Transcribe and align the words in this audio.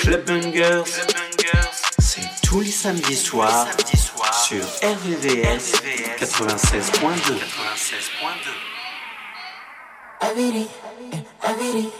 Club 0.00 0.24
Bungers, 0.24 0.84
c'est 1.98 2.28
tous 2.42 2.60
les 2.60 2.70
samedis 2.70 3.16
soirs 3.16 3.68
sur 4.44 4.64
RVVS 4.82 5.72
96.2. 6.18 7.38
Everything, 10.22 10.68
everything, 11.42 11.90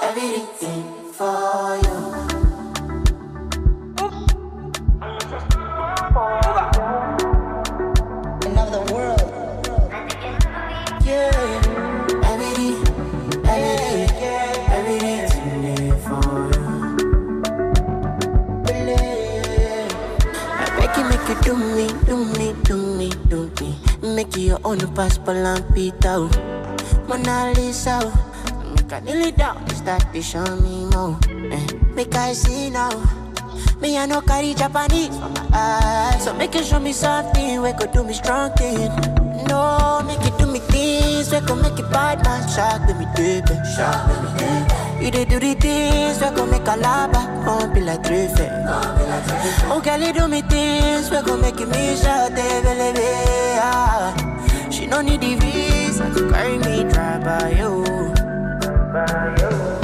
everything 0.00 0.84
for 1.12 1.78
you. 1.82 2.23
You 24.36 24.42
your 24.42 24.58
own 24.64 24.78
passport 24.94 25.36
and 25.36 25.62
Peter. 25.74 26.26
Mona 27.06 27.52
Lisa. 27.54 28.00
Make 28.74 28.92
I 28.92 29.00
kneel 29.00 29.26
it 29.26 29.36
down, 29.36 29.68
start 29.70 30.02
to 30.12 30.22
show 30.22 30.44
me 30.56 30.86
more. 30.90 31.18
Eh, 31.52 31.66
Make 31.94 32.14
I 32.16 32.32
see 32.32 32.70
now. 32.70 32.90
Me, 33.80 33.96
I 33.96 34.06
no 34.06 34.20
carry 34.22 34.54
Japanese 34.54 35.16
eyes. 35.52 36.24
So 36.24 36.34
make 36.34 36.54
you 36.54 36.64
show 36.64 36.80
me 36.80 36.92
something 36.92 37.60
where 37.62 37.74
could 37.74 37.92
do 37.92 38.02
me 38.02 38.12
strong 38.14 38.50
thing. 38.52 38.90
No, 39.48 40.02
make 40.06 40.24
it 40.26 40.36
do 40.38 40.46
me 40.46 40.58
things 40.58 41.30
where 41.30 41.40
could 41.40 41.60
make 41.62 41.78
it 41.78 41.90
bad 41.90 42.24
man 42.24 42.48
shock 42.48 42.86
with 42.86 42.98
me 42.98 43.06
baby. 43.16 43.54
Shock 43.76 44.08
with 44.08 44.22
me 44.22 44.30
baby. 44.38 45.04
You 45.04 45.10
did 45.10 45.28
do 45.28 45.38
the 45.38 45.54
things 45.54 46.20
where 46.20 46.32
could 46.32 46.50
make 46.50 46.66
a 46.66 46.76
lava, 46.76 47.20
won't 47.46 47.74
be 47.74 47.80
like 47.80 48.04
three 48.04 48.28
Oh, 49.70 49.80
girl, 49.84 50.00
you 50.00 50.12
do 50.12 50.28
me 50.28 50.42
things 50.42 51.10
where 51.10 51.22
could 51.22 51.40
make 51.40 51.60
you 51.60 51.66
miss 51.66 52.04
out, 52.04 52.34
baby. 52.34 53.02
Ah. 53.60 54.34
She 54.70 54.86
no 54.86 55.00
need 55.00 55.20
the 55.20 55.34
visa 55.36 56.10
to 56.14 56.30
carry 56.30 56.58
me 56.58 56.84
dry 56.90 57.18
by 57.18 57.50
you. 57.50 57.84
Everything, 58.96 59.83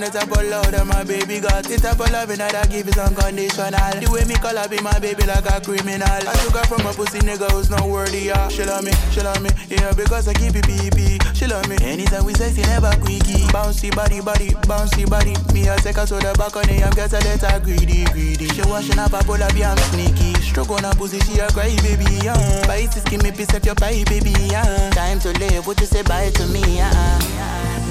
Our 0.00 0.08
friends 0.08 0.30
want 0.30 0.40
the 0.40 0.70
type 0.72 0.80
of 0.80 0.86
my 0.88 1.04
baby 1.04 1.40
got. 1.40 1.64
The 1.64 1.76
type 1.76 2.00
of 2.00 2.10
loving 2.10 2.38
that 2.38 2.54
I 2.54 2.64
give 2.72 2.88
is 2.88 2.96
unconditional. 2.96 3.68
The 4.00 4.08
way 4.08 4.24
me 4.24 4.32
call 4.40 4.56
her 4.56 4.68
be 4.68 4.80
my 4.80 4.96
baby 4.98 5.28
like 5.28 5.44
a 5.44 5.60
criminal. 5.60 6.08
I 6.08 6.32
took 6.40 6.56
her 6.56 6.64
from 6.64 6.86
a 6.88 6.92
pussy 6.96 7.20
nigga 7.20 7.50
who's 7.52 7.68
not 7.68 7.84
worthy, 7.84 8.32
yeah. 8.32 8.48
She 8.48 8.64
love 8.64 8.84
me, 8.84 8.92
she 9.12 9.20
love 9.20 9.42
me, 9.42 9.50
yeah, 9.68 9.92
because 9.92 10.28
I 10.28 10.32
keep 10.32 10.56
it 10.56 10.64
PP. 10.64 11.20
She 11.36 11.46
love 11.46 11.68
me, 11.68 11.76
anytime 11.84 12.24
we 12.24 12.32
say 12.32 12.48
she 12.48 12.62
never 12.62 12.88
quickie. 13.04 13.44
Bouncy 13.52 13.92
body, 13.94 14.20
body, 14.20 14.56
bouncy 14.64 15.04
body. 15.04 15.36
Me 15.52 15.68
I 15.68 15.76
take 15.76 15.96
her 16.00 16.06
to 16.06 16.16
the 16.16 16.32
back 16.32 16.56
on 16.56 16.64
the 16.64 16.80
I'm 16.80 16.96
get 16.96 17.12
a 17.12 17.20
letter 17.20 17.60
greedy, 17.60 18.04
greedy. 18.16 18.48
She 18.56 18.62
washing 18.64 18.98
up 18.98 19.12
a 19.12 19.20
polar 19.20 19.52
be 19.52 19.64
I'm 19.64 19.76
sneaky. 19.92 20.32
Stroke 20.40 20.70
on 20.70 20.84
her 20.84 20.96
pussy, 20.96 21.20
she 21.20 21.40
a 21.40 21.48
cry 21.52 21.76
baby, 21.84 22.08
yeah. 22.24 22.40
Bite 22.64 22.96
is 22.96 23.04
give 23.04 23.22
me 23.22 23.32
piece 23.32 23.52
of 23.52 23.64
your 23.68 23.76
pie, 23.76 24.04
baby, 24.08 24.32
yeah. 24.48 24.64
Time 24.96 25.20
to 25.20 25.30
live, 25.36 25.66
what 25.66 25.78
you 25.80 25.86
say 25.86 26.02
bye 26.02 26.30
to 26.30 26.46
me, 26.48 26.80
yeah. 26.80 27.20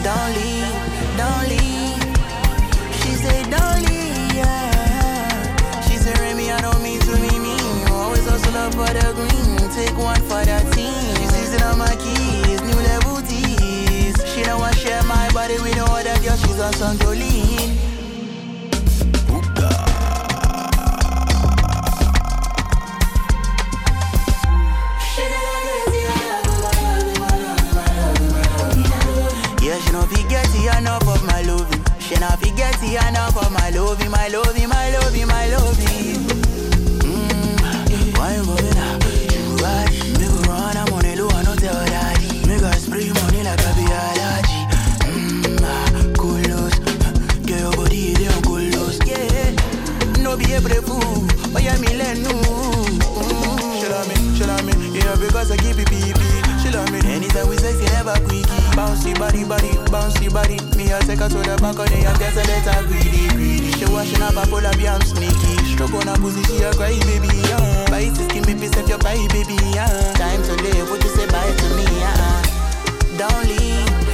Don't 0.02 0.34
leave, 0.34 0.74
don't 1.18 1.46
leave. 1.50 1.99
She 3.10 3.16
yeah. 4.38 5.82
She 5.82 5.98
Remy, 6.22 6.52
I 6.52 6.62
don't 6.62 6.82
mean 6.84 7.00
to 7.02 7.14
be 7.18 7.40
mean. 7.40 7.88
Always 7.92 8.26
hustle 8.28 8.56
up 8.56 8.74
for 8.74 8.92
the 8.94 9.14
green, 9.16 9.58
take 9.72 9.98
one 9.98 10.22
for 10.30 10.44
the 10.46 10.60
team. 10.76 10.98
My 11.78 11.96
keys, 11.96 12.62
new 12.62 12.76
level. 12.76 13.10
She 14.40 14.46
don't 14.46 14.60
want 14.60 14.76
share 14.76 15.04
my 15.04 15.30
body 15.34 15.56
with 15.62 15.76
no 15.76 15.86
other 15.86 16.18
girl, 16.24 16.38
she's 16.38 16.60
on 16.60 16.74
some 16.74 16.98
Jolene. 16.98 17.76
Yeah, 29.62 29.80
she 29.80 29.92
no 29.92 30.02
forget 30.04 30.48
it 30.56 30.78
enough 30.78 31.08
of 31.08 31.24
my 31.26 31.42
loving. 31.42 31.79
She 32.10 32.16
no 32.16 32.28
forget 32.42 32.74
it 32.82 33.08
enough 33.08 33.38
of 33.38 33.52
my 33.52 33.70
loving, 33.70 34.10
my 34.10 34.28
loving, 34.30 34.68
my 34.68 34.90
loving, 34.98 35.28
my 35.28 35.46
loving. 35.50 36.26
Mmm, 37.06 38.18
why 38.18 38.34
you 38.34 38.44
going 38.50 38.78
up? 38.82 39.04
You 39.30 39.56
right, 39.62 39.94
me 40.18 40.26
go 40.26 40.42
run, 40.50 40.76
I'm 40.76 40.92
on 40.92 41.06
a 41.06 41.16
low, 41.16 41.30
I 41.30 41.44
no 41.44 41.54
tell 41.54 41.86
daddy. 41.86 42.48
Me 42.48 42.60
got 42.60 42.74
spray 42.82 43.14
money 43.14 43.44
like 43.44 43.62
a 43.62 43.72
be 43.78 43.86
allergy. 43.94 44.60
Mmm, 45.06 45.62
ah, 45.62 45.86
coolest. 46.18 46.82
Get 47.46 47.60
your 47.60 47.74
body, 47.78 48.16
they 48.16 48.28
on 48.28 48.42
coolest. 48.42 49.06
Yeah, 49.06 49.54
no 50.24 50.36
be 50.36 50.52
a 50.56 50.62
brave 50.62 50.82
fool. 50.82 51.30
Oh 51.54 51.60
yeah, 51.62 51.78
me 51.78 51.94
let 51.94 52.18
no. 52.18 52.34
She 53.78 53.86
love 53.88 54.08
me, 54.10 54.16
she 54.36 54.44
love 54.46 54.66
me, 54.66 54.74
yeah, 54.98 55.16
because 55.16 55.52
I 55.52 55.58
keep 55.58 55.78
it 55.78 55.88
pee 55.88 56.14
charming. 56.80 57.06
Anytime 57.06 57.50
we 57.50 57.58
sex, 57.58 57.82
you 57.82 57.90
never 57.90 58.16
quickie. 58.26 58.44
Bouncy 58.76 59.18
body, 59.18 59.44
body, 59.44 59.72
bouncy 59.92 60.32
body. 60.32 60.58
Me, 60.78 60.94
I 60.94 61.00
take 61.00 61.20
her 61.20 61.30
to 61.30 61.38
the 61.38 61.58
back 61.60 61.78
of 61.78 61.88
balcony. 61.88 62.02
head, 62.04 62.34
so 62.34 62.42
let 62.42 62.66
her 62.68 62.88
greedy, 62.88 63.28
greedy. 63.36 63.72
She 63.72 63.86
washing 63.86 64.22
up, 64.22 64.38
I 64.38 64.46
pull 64.46 64.66
up, 64.66 64.80
yeah, 64.80 64.96
I'm 64.96 65.02
sneaky. 65.02 65.54
Stroke 65.74 65.94
on 65.94 66.08
her 66.08 66.18
pussy, 66.18 66.44
she 66.44 66.64
a 66.64 66.72
cry, 66.74 66.98
baby. 67.00 67.30
Yeah. 67.48 67.90
Bite 67.90 68.16
the 68.16 68.24
skin, 68.30 68.44
baby, 68.44 68.68
set 68.68 68.88
your 68.88 69.00
bite, 69.00 69.30
baby. 69.32 69.58
Yeah. 69.74 69.88
Time 70.16 70.42
to 70.44 70.54
live, 70.64 70.90
what 70.90 71.04
you 71.04 71.10
say 71.10 71.28
bye 71.28 71.52
to 71.52 71.68
me? 71.76 71.86
Yeah. 72.00 72.44
Don't 73.18 73.44
leave. 73.48 74.09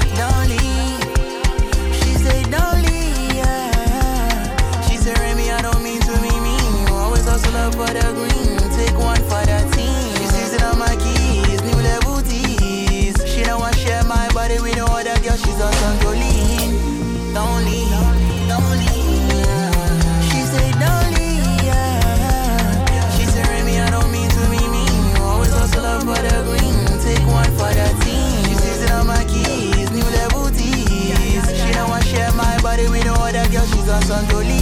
Sandoli 33.85 34.61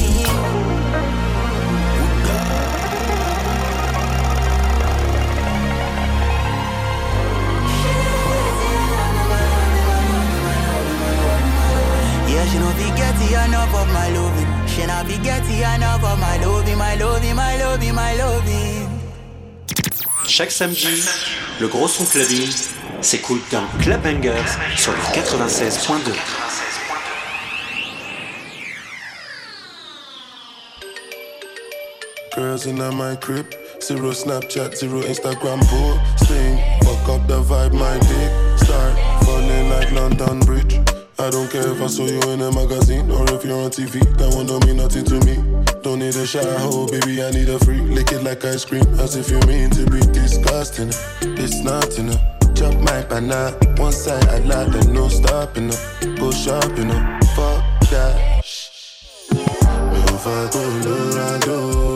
Yeah, 12.28 12.46
she 12.48 12.58
enough 13.34 13.74
of 13.74 13.88
my 13.88 14.10
Chaque 20.28 20.52
samedi, 20.52 21.04
le 21.62 21.68
gros 21.68 21.88
son 21.88 22.04
clubbing 22.06 22.50
s'écoute 23.02 23.44
dans 23.52 23.64
Club 23.82 24.02
Bangers 24.02 24.34
sur 24.76 24.92
le 24.92 24.98
96.2. 25.14 26.53
Girls 32.36 32.66
in 32.66 32.78
my 32.78 33.16
crib, 33.18 33.54
zero 33.80 34.10
Snapchat, 34.10 34.76
zero 34.76 35.02
Instagram 35.02 35.62
posting. 35.70 36.58
Fuck 36.82 37.10
up 37.10 37.28
the 37.28 37.40
vibe, 37.44 37.74
my 37.74 37.94
dick 38.00 38.58
start 38.58 39.24
falling 39.24 39.70
like 39.70 39.92
London 39.92 40.40
Bridge. 40.40 40.80
I 41.20 41.30
don't 41.30 41.48
care 41.52 41.68
if 41.68 41.80
I 41.80 41.86
saw 41.86 42.08
you 42.08 42.20
in 42.32 42.42
a 42.42 42.52
magazine 42.52 43.12
or 43.12 43.24
if 43.32 43.46
you're 43.46 43.62
on 43.62 43.70
TV. 43.70 44.02
That 44.18 44.34
one 44.34 44.48
don't 44.48 44.66
mean 44.66 44.78
nothing 44.78 45.06
to 45.06 45.20
me. 45.22 45.36
Don't 45.84 46.00
need 46.00 46.16
a 46.16 46.26
shower, 46.26 46.58
oh, 46.58 46.88
baby. 46.90 47.22
I 47.24 47.30
need 47.30 47.50
a 47.50 47.60
free. 47.60 47.82
Lick 47.82 48.12
it 48.12 48.24
like 48.24 48.44
ice 48.44 48.66
cream, 48.66 48.84
as 49.00 49.16
if 49.16 49.30
you 49.30 49.40
mean 49.46 49.70
to 49.70 49.86
be 49.92 50.00
disgusting. 50.00 50.90
It's 51.38 51.62
not 51.62 52.00
enough. 52.00 52.20
Chop 52.56 52.74
my 52.82 53.04
banana, 53.04 53.56
one 53.78 53.94
side 53.94 54.28
I 54.30 54.40
like, 54.40 54.70
then 54.70 54.92
no 54.92 55.08
stopping 55.08 55.70
up. 55.70 55.78
Go 56.18 56.32
shopping 56.32 56.90
up, 56.90 57.24
fuck 57.36 57.62
that. 57.92 58.44
Move 59.32 60.28
on, 60.28 60.50
Colorado. 60.50 61.93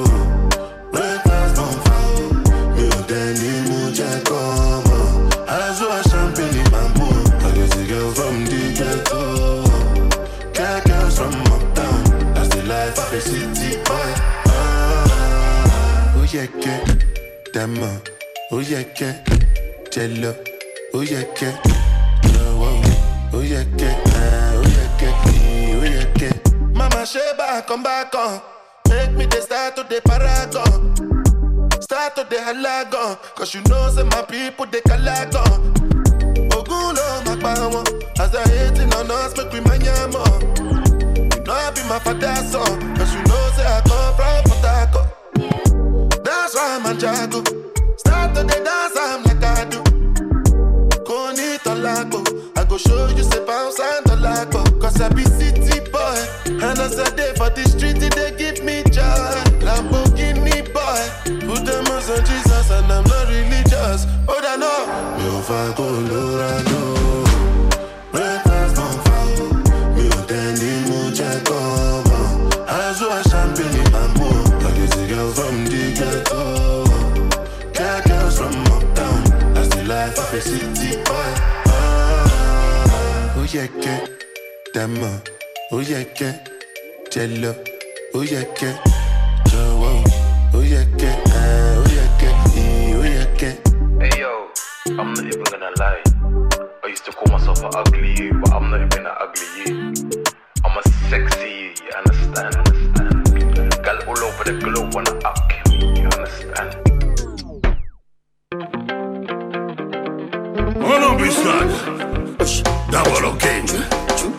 Mama 26.78 27.02
ṣe 27.06 27.24
bákan 27.38 27.82
bákan, 27.84 28.42
make 28.90 29.12
me 29.18 29.26
dey 29.26 29.42
start 29.42 29.76
to 29.76 29.84
dey 29.90 30.00
paragon. 30.02 30.94
Start 31.82 32.16
to 32.16 32.24
the 32.30 32.36
halagon, 32.36 33.18
cause 33.36 33.54
you 33.56 33.62
know 33.70 33.90
say 33.90 34.04
my 34.04 34.22
people 34.24 34.66
they 34.68 34.82
calagon. 34.82 35.50
Ogun 36.54 36.96
lo 36.98 37.08
ma 37.26 37.36
pa 37.42 37.54
wọn, 37.74 37.86
as 38.20 38.36
I 38.36 38.44
hating 38.50 38.94
on 38.94 39.10
us 39.12 39.34
make 39.38 39.52
we 39.54 39.60
more. 40.14 40.40
You 41.34 41.44
know 41.46 41.54
I 41.54 41.72
be 41.74 41.82
my 41.90 41.98
father's 42.06 42.52
son, 42.52 42.96
cause 42.98 43.14
you 43.16 43.24
know 43.30 43.44
say 43.56 43.66
I 43.66 43.82
come 43.88 44.14
from 44.18 44.44
Port. 44.52 44.67
That's 46.48 46.56
why 46.56 46.80
I'm 46.80 46.86
a 46.86 46.94
jago. 46.98 47.44
Start 47.98 48.34
to 48.36 48.44
the 48.44 48.62
dance, 48.64 48.96
I'm 48.96 49.22
like 49.24 49.44
I 49.44 49.66
do. 49.66 49.84
Koni 51.04 51.58
tolago, 51.60 52.24
I 52.58 52.64
go 52.64 52.78
show 52.78 53.08
you 53.10 53.24
say 53.24 53.46
bounce 53.46 53.78
and 53.82 54.06
tolago. 54.06 54.64
Cause 54.80 55.02
I 55.02 55.10
be 55.10 55.26
city 55.26 55.82
boy, 55.92 56.16
and 56.46 56.80
as 56.80 56.98
I 56.98 57.14
day 57.18 57.34
for 57.36 57.50
the 57.50 57.66
street, 57.68 58.00
they 58.00 58.32
give 58.38 58.64
me 58.64 58.82
joy. 58.84 59.36
Lamborghini 59.60 60.64
boy, 60.72 61.04
put 61.46 61.66
them 61.66 61.86
on 61.86 62.02
Jesus, 62.24 62.72
and 62.72 62.94
I'm 62.94 63.04
not 63.04 63.28
religious. 63.28 64.08
Oh, 64.30 64.40
I 64.42 64.56
know. 64.56 64.88
Mi 65.18 65.28
ò 65.28 65.42
fa 65.42 65.74
Colorado, 65.76 67.27
breakfast 67.27 67.27
ghetto. 75.98 76.84
Got 77.74 78.06
girls 78.08 78.38
from 78.40 78.56
uptown. 78.76 79.24
That's 79.54 79.70
the 79.76 79.84
life 79.88 80.18
of 80.20 80.34
a 80.34 80.42
city 80.42 80.92
boy. 81.08 81.30
Ah, 81.68 83.34
dàmọ́, 84.74 85.14
ó 85.72 85.78
yẹ 85.92 86.00
kẹ́ 86.18 86.32
jẹ 87.12 87.24
lọ, 87.42 87.54
ó 88.18 88.20
yẹ 88.34 88.42
kẹ́ 88.60 88.72
jọ̀wọ́, 89.50 89.94
ó 90.58 90.60
yẹ 90.74 90.82
kẹ́ 91.00 91.14
ah, 91.40 91.76
kẹ́ 92.20 92.32
ì- 92.62 92.96
ó. 92.96 93.54
Hey 94.02 94.14
yo, 94.22 94.34
I'm 95.00 95.10
not 95.14 95.26
even 95.32 95.44
gonna 95.52 95.72
lie. 95.82 96.04
I 96.84 96.88
used 96.94 97.06
to 97.06 97.12
call 97.18 97.28
myself 97.34 97.64
an 97.64 97.72
ugly 97.82 98.12
you, 98.20 98.34
but 98.42 98.52
I'm 98.56 98.70
not 98.72 98.82
even 98.86 99.06
an 99.12 99.16
ugly 99.24 99.48
you. 99.58 99.74
I'm 100.66 100.78
a 100.80 100.82
sexy 101.10 101.50
you, 101.60 101.70
you 101.86 101.92
understand? 102.00 102.54
understand? 102.62 103.84
Girl 103.86 104.00
all 104.10 104.22
over 104.28 104.44
the 104.50 104.54
globe 104.64 104.94
wanna 104.96 105.14
up 105.30 105.38
me, 106.28 106.44
you 106.44 106.52
understand? 106.52 106.88
On 110.84 111.04
embuscade. 111.04 111.72
Double 112.92 113.26
OK. 113.26 113.46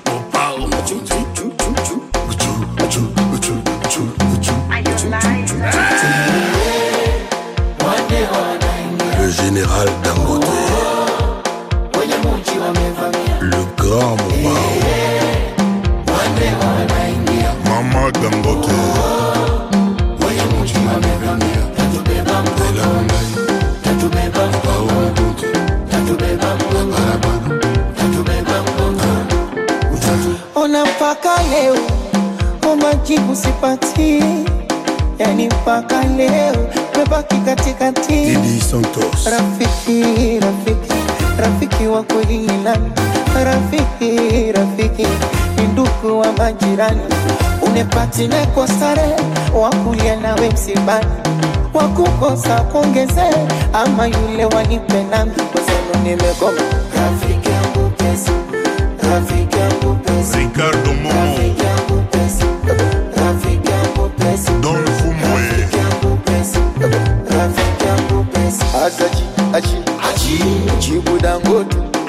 Opa, 0.07 0.45
Le 9.21 9.29
général 9.31 9.89
Dangote. 10.05 10.47
Le 13.41 13.63
grand 13.77 14.17
Mobao. 14.17 14.69
Maman 17.65 18.11
Dangote. 18.13 18.78
O 33.19 33.21
majibu 33.21 33.37
sipati 33.37 34.23
yani 35.19 35.47
mpaka 35.47 36.03
leo 36.05 36.55
mebaki 36.97 37.37
katikati. 37.37 38.39
Santos. 38.71 39.27
rafiki 39.27 40.41
rafiki 40.41 40.93
rafiki 41.39 41.87
wa 41.87 42.03
kweli 42.03 42.39
ni 42.39 42.63
nani? 42.65 42.91
Rafiki 43.45 44.53
rafiki 44.53 45.07
ni 45.57 45.67
ndugu 45.73 46.19
wa 46.21 46.33
majirani. 46.33 47.01
Unepatine 47.63 48.47
kwa 48.55 48.69
stare 48.69 49.17
wakulia 49.63 50.17
nawe 50.17 50.51
msibani. 50.51 51.07
Wakukosa 51.75 52.61
kuongeze 52.61 53.23
ama 53.73 54.07
yule 54.07 54.45
wanipe 54.45 55.03
nami. 55.11 55.33
Kwasema 55.53 56.03
nimegoma. 56.05 56.61
Rafiki 56.97 57.49
yangu 57.51 57.91
pesa 57.91 58.33
rafiki 59.11 59.59
yangu 59.59 59.95
pesa 59.95 60.39
Ricardo 60.39 60.95
Momo. 60.95 61.09
rafiki 61.15 61.65
yangu 61.65 62.03
pesa 62.11 62.45
dans 64.63 64.75
le 64.75 64.85
fumwe 64.85 65.69
aji, 69.55 69.77
aji, 70.09 70.39
jibu 70.81 71.19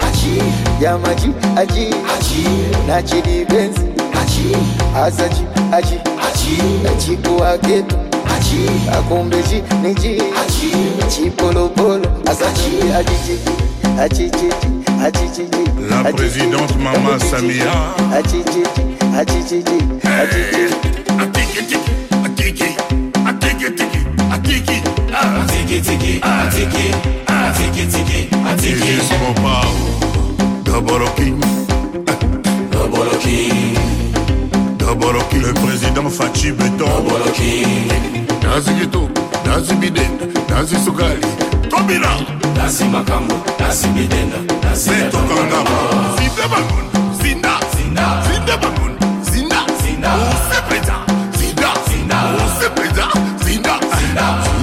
aji, 0.07 0.41
yamaji, 0.81 1.31
aji, 1.55 1.87
aji, 1.87 2.45
nachidi 2.87 3.45
benzi, 3.45 3.81
aji, 4.21 4.55
aji, 5.05 5.45
aji, 5.71 5.99
aji, 8.35 8.69
akumbeji, 8.99 9.63
niji, 9.83 10.21
aji, 10.41 10.71
asaji, 12.25 12.69
La 15.89 16.03
présidente 16.13 16.75
Maman 16.77 17.19
Samia. 17.19 17.71
São 29.09 29.33
Paulo, 29.41 30.63
da 30.63 30.81
Boroquim, 30.81 31.39
da 32.71 32.87
Boroquim, 32.87 33.73
da 34.77 34.95
Boroquim, 34.95 35.39
le 35.39 35.53
président 35.53 36.09
Fatih 36.09 36.53
Beton, 36.53 36.85
da 36.85 37.01
Boroquim, 37.01 37.87
Nazi 38.43 38.73
Guito, 38.73 39.09
Nazi 39.45 39.73
Bidenda, 39.75 40.25
Nazi 40.49 40.75
Sugali, 40.79 41.21
Kobina, 41.69 42.09
Nazi 42.55 42.85
Makambo, 42.85 43.35
Nazi 43.59 43.87
Bidenda, 43.89 44.37
Nazi 44.63 44.89
Beton, 44.89 45.27
Zinda 46.17 46.47
Bangun, 46.47 46.89
Zinda, 47.21 47.59
Zinda, 47.75 48.23
Zinda 48.23 48.57
Bangun, 48.57 48.97
Zinda, 49.23 49.65
Zinda, 49.81 50.11
Zinda, 50.69 50.98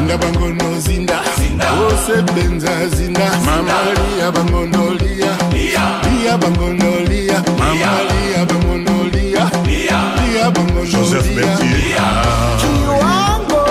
zinda 0.06 0.18
bangono 0.18 0.78
zinda. 0.80 1.20
Wose 1.80 2.22
zinda. 2.96 3.26
Mamalia 3.44 4.30
bangonolia 4.32 5.36
lia. 5.52 6.38
Bangonolia 6.38 7.42
mamalia 7.58 8.46
bangonolia 8.46 9.50
lia. 9.66 10.50
Bangonolia 10.50 11.58
kiwango. 12.60 13.66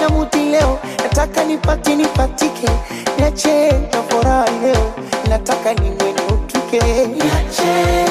Na 0.00 0.08
muti 0.08 0.38
leo. 0.38 0.78
Nataka 1.02 1.44
nipate 1.44 1.94
nipatike. 1.96 2.68
Nache 3.20 3.72
na 3.92 4.02
furaha 4.08 4.44
leo. 4.62 4.92
Nataka 5.28 5.74
nimenuka 5.74 6.47
niache 6.76 8.04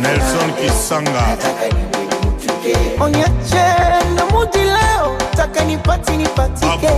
Nelson 0.00 0.52
Kisanga. 0.60 1.36
Onyache 3.00 3.64
na 4.14 4.24
mudi 4.32 4.58
leo. 4.58 5.16
Nataka 5.20 5.64
nipati 5.64 6.16
nipatike. 6.16 6.90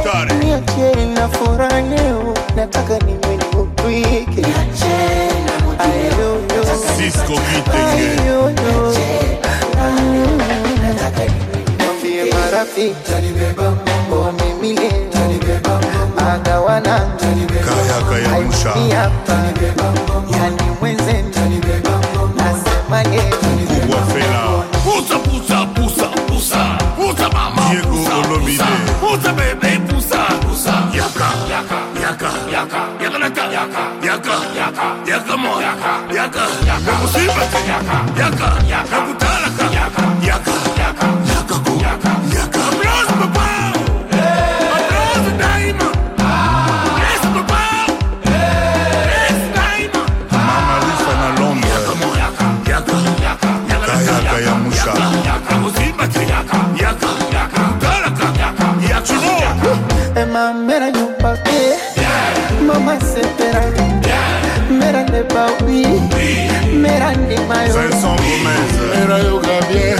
Niache 0.44 1.04
na 1.14 1.28
furaha 1.28 1.80
leo. 1.80 2.34
Nataka 2.56 2.98
niwe 2.98 3.36
niutuke 3.36 4.26
niache 4.36 4.96
na 5.46 5.64
mudi 5.64 6.16
leo. 6.16 6.40
Cisco 6.96 7.32
Kitenge. 7.32 8.56
Mwambie 11.78 12.24
marafiki. 12.34 13.12
Oh 14.12 14.32
mimi 14.32 14.74
leo 14.74 15.05
agawana 16.32 17.00
Kaya 17.64 17.98
Kaya 18.08 18.40
Musha 18.40 18.70
Haikuti 18.70 18.94
hapa 18.94 19.32
yani 20.38 20.62
mwenzenu 20.80 21.28
nasema 22.36 23.02
leo 23.02 23.36
Kubwa 23.80 24.00
Fela 24.06 24.66
Pusa, 24.86 25.18
pusa, 25.18 25.66
pusa, 25.66 26.06
pusa, 26.26 26.78
pusa 26.96 27.28
mama, 27.28 27.62
Diego 27.70 27.98
Olomide. 28.18 28.64
pusa, 29.00 29.32
bebe, 29.32 29.78
pusa, 29.88 30.18
pusa, 30.42 30.74
yaka, 30.94 31.28
yaka, 31.50 31.78
yaka, 32.02 32.30
yaka, 32.52 32.80
yaka 33.02 33.42
yaka, 33.52 33.82
yaka, 34.06 34.34
yaka, 34.56 34.86
yaka 35.06 35.06
yaka, 35.06 35.66
yaka, 35.66 36.02
yaka 36.14 36.44
yaka 36.66 36.66
yaka, 36.66 37.00
yaka, 37.18 37.88
yaka 38.16 38.48
yaka, 38.68 39.00
yaka, 39.10 39.64
yaka, 39.74 40.04
yaka 40.26 40.65
babi 65.36 65.86
mera 66.82 67.12
ndima 67.12 67.56
yo 67.64 67.80
mera 68.90 69.18
yoka 69.18 69.56
bien 69.68 69.98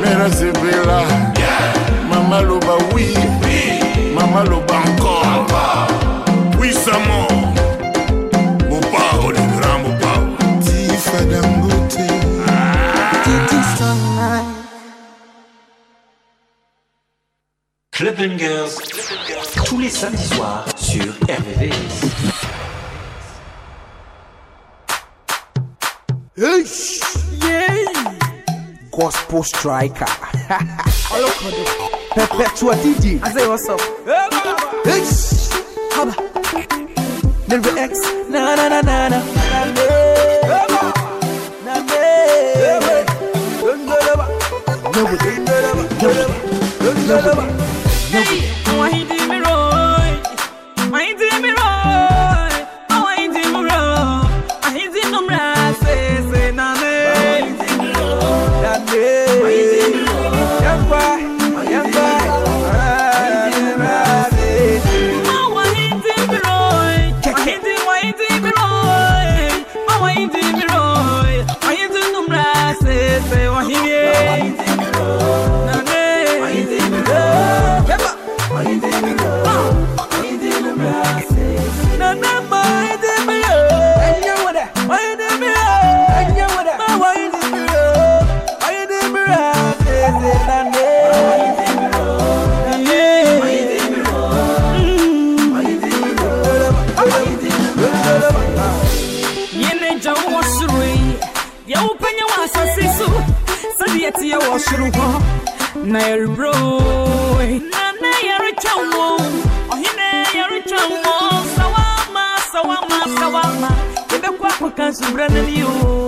mera 0.00 0.30
sepela 0.36 1.00
mama 2.10 2.40
loba 2.40 2.74
wi 2.94 3.06
mama 4.14 4.44
loba 4.44 4.76
encore. 4.86 5.46
Puissamment 6.52 7.28
mopao 8.70 9.30
le 9.30 9.42
grand 9.56 9.80
tous 19.66 19.78
les 19.78 19.90
samedis 19.90 20.28
soirs 20.34 20.64
sur 20.76 21.04
RVVS. 21.28 22.49
RVV. 26.40 27.44
Gospel 28.90 29.42
striker. 29.42 30.06
Perpetual 32.14 32.72
DJ. 32.80 33.22
I 33.22 33.30
say 33.30 33.46
what's 33.46 33.68
up. 33.68 33.78
Haba. 35.92 36.14
Little 37.46 37.78
X. 37.78 38.00
Na 38.30 38.54
na 38.56 38.68
na 38.70 38.80
na 38.80 39.08
na. 39.08 39.18
Na 39.20 39.64
me. 39.76 39.84
Na 41.66 41.74
me. 41.84 42.00
Nobody. 44.96 45.32
Nobody. 45.36 45.90
Nobody. 48.12 48.49
Na 105.92 105.98
yɛrebrɛ 106.08 106.50
na 107.72 107.82
na 108.02 108.10
yɛretwa 108.26 108.72
wo 108.94 109.06
ɔhene 109.72 110.08
yɛretwa 110.38 110.80
wo 111.02 111.14
sawama 111.56 112.24
sawama 112.52 112.98
sawama. 113.18 113.70
Yɛbɛkɔ 114.10 114.46
akɔka 114.52 114.84
nsubrɛ 114.90 115.26
no 115.34 115.40
ni 115.42 115.62
o 115.62 115.99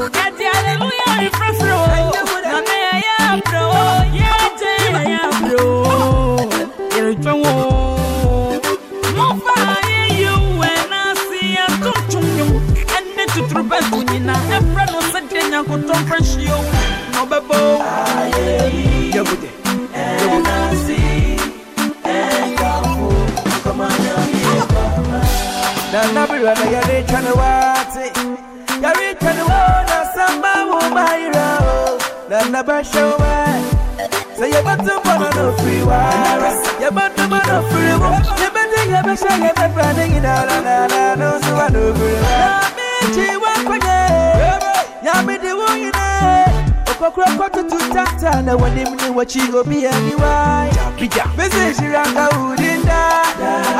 o. 32.42 32.48
Na 32.48 32.50
na 32.50 32.62
ba 32.62 32.82
show 32.84 33.16
wa. 33.18 33.46
Say 34.36 34.48
you 34.48 34.62
got 34.62 34.78
to 34.84 34.94
on 35.08 35.22
a 35.38 35.56
free 35.62 35.82
wire. 35.84 36.80
You 36.80 36.90
got 36.90 37.16
to 37.16 37.22
on 37.22 37.62
free 37.70 37.94
wire. 38.00 38.22
You 38.42 38.50
better 38.50 38.82
you 38.84 39.02
better 39.02 39.16
show 39.16 39.34
you 39.36 39.52
better 39.54 39.74
running 39.76 40.16
in 40.16 40.22
na 40.22 40.44
na 40.44 40.86
na 40.86 41.14
no 41.14 41.38
so 41.40 41.54
I 41.56 41.68
do 41.70 41.94
free 41.94 42.18
wire. 42.22 42.60
Chi 43.14 43.36
wa 43.36 43.52
kwenye. 43.66 43.98
Ya 45.02 45.22
me 45.22 45.38
di 45.38 45.52
wo 45.52 45.66
ina. 45.76 46.46
Okokro 46.90 47.24
kotu 47.38 47.62
tu 47.68 47.78
tata 47.92 48.42
na 48.42 48.56
wani 48.56 48.84
mni 48.84 49.10
wachi 49.16 49.50
go 49.50 49.62
bi 49.64 49.86
anyway. 49.86 50.70
Bija. 50.98 51.24
Message 51.36 51.80
ranga 51.92 52.28
udinda. 52.30 53.00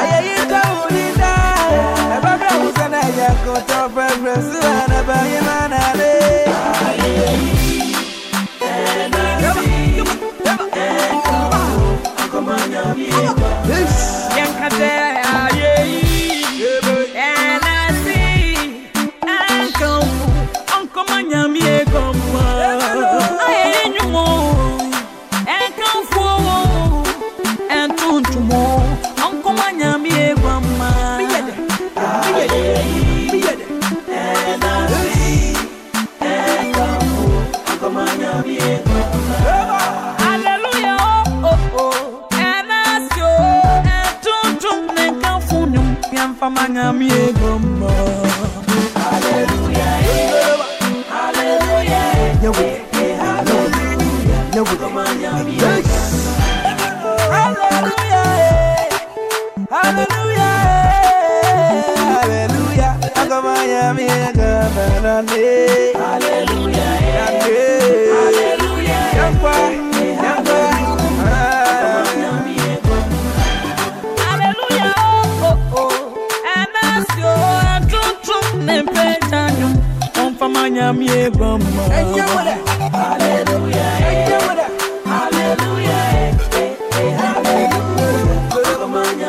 Ayayinda 0.00 0.62
udinda. 0.86 1.32
Ebaba 2.18 2.48
usana 2.68 2.98
ya 2.98 3.30
koto 3.44 3.88
preference 3.94 4.58
na 4.88 5.02
ba 5.06 5.14
yimana 5.30 5.94
le. 5.96 6.21
Aye, 12.74 12.96
and 17.14 17.62
Uncle 20.72 21.04
Manyami, 21.04 21.61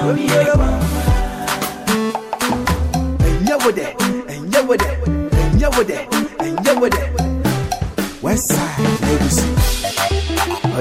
And 0.04 0.20
you 6.68 6.80
with 6.80 6.94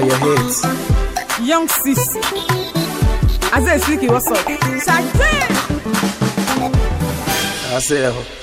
your 0.03 0.17
heads. 0.17 0.63
Young 1.41 1.67
sis. 1.69 2.17
I 3.53 3.63
said, 3.63 3.81
Sneaky, 3.81 4.09
what's 4.09 4.27
up? 4.27 4.37
Shaggy! 4.45 5.19
I 7.75 7.79
said, 7.79 8.42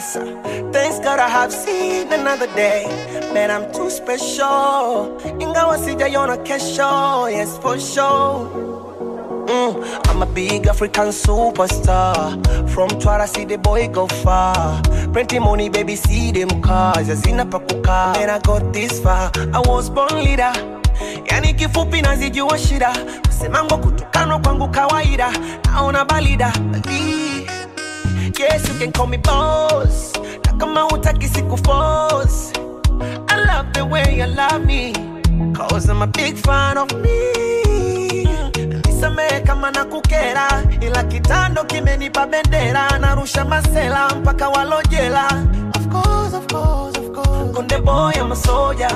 Thanks 0.00 0.98
God 1.00 1.18
I 1.18 1.28
have 1.28 1.52
seen 1.52 2.10
another 2.10 2.46
day. 2.56 2.86
Man, 3.34 3.50
I'm 3.50 3.70
too 3.70 3.90
special. 3.90 5.18
Ingawa 5.38 5.76
sijaiona 5.78 6.36
kesho, 6.38 7.30
yes 7.30 7.58
for 7.58 7.78
sure. 7.78 8.48
Mm, 9.46 10.08
I'm 10.08 10.22
a 10.22 10.26
big 10.26 10.66
African 10.68 11.08
superstar. 11.08 12.14
From 12.70 12.88
Twara, 12.98 13.28
see 13.28 13.44
the 13.44 13.58
boy 13.58 13.88
go 13.88 14.06
far. 14.06 14.80
Plenty 15.12 15.38
money, 15.38 15.68
baby, 15.68 15.96
see 15.96 16.32
them 16.32 16.62
cars. 16.62 17.06
Yazina 17.08 17.44
pakuka. 17.44 18.16
And 18.16 18.30
I 18.30 18.38
got 18.38 18.72
this 18.72 19.00
far. 19.00 19.30
I 19.52 19.60
was 19.66 19.90
born 19.90 20.24
leader. 20.24 20.52
Yani 21.30 21.54
kifupi 21.54 22.02
nazijua 22.02 22.58
shida 22.58 22.92
kusemango 23.26 23.76
kutukanwa 23.78 24.38
kwangu 24.38 24.68
kawaida 24.68 25.32
naona 25.64 26.04
balida 26.04 26.52
Bali- 26.58 27.29
yes 28.40 28.68
you 28.68 28.74
can 28.78 28.92
call 28.92 29.06
me 29.06 29.16
boss. 29.18 30.12
Na 30.46 30.52
kama 30.58 30.86
utaki 30.88 31.28
siku 31.28 31.56
force. 31.56 32.52
I 33.28 33.36
love 33.46 33.72
the 33.72 33.84
way 33.84 34.16
you 34.18 34.26
love 34.26 34.64
me 34.64 34.92
cause 35.54 35.88
I'm 35.88 36.02
a 36.02 36.06
big 36.06 36.36
fan 36.36 36.78
of 36.78 36.92
me. 36.96 38.24
Nisamehe 38.86 39.40
kama 39.46 39.70
na 39.70 39.84
kukera 39.84 40.62
ila 40.80 41.04
kitando 41.04 41.64
kimenipa 41.64 42.26
bendera. 42.26 42.98
Narusha 42.98 43.44
masela 43.44 44.08
mpaka 44.14 44.48
walojela. 44.48 45.26
Of 45.76 45.88
course, 45.88 46.34
of 46.34 46.46
course, 46.46 46.98
of 46.98 47.12
course. 47.12 47.52
konde 47.56 47.78
boy 47.84 48.12
I'm 48.16 48.32
a 48.32 48.36
soldier. 48.36 48.90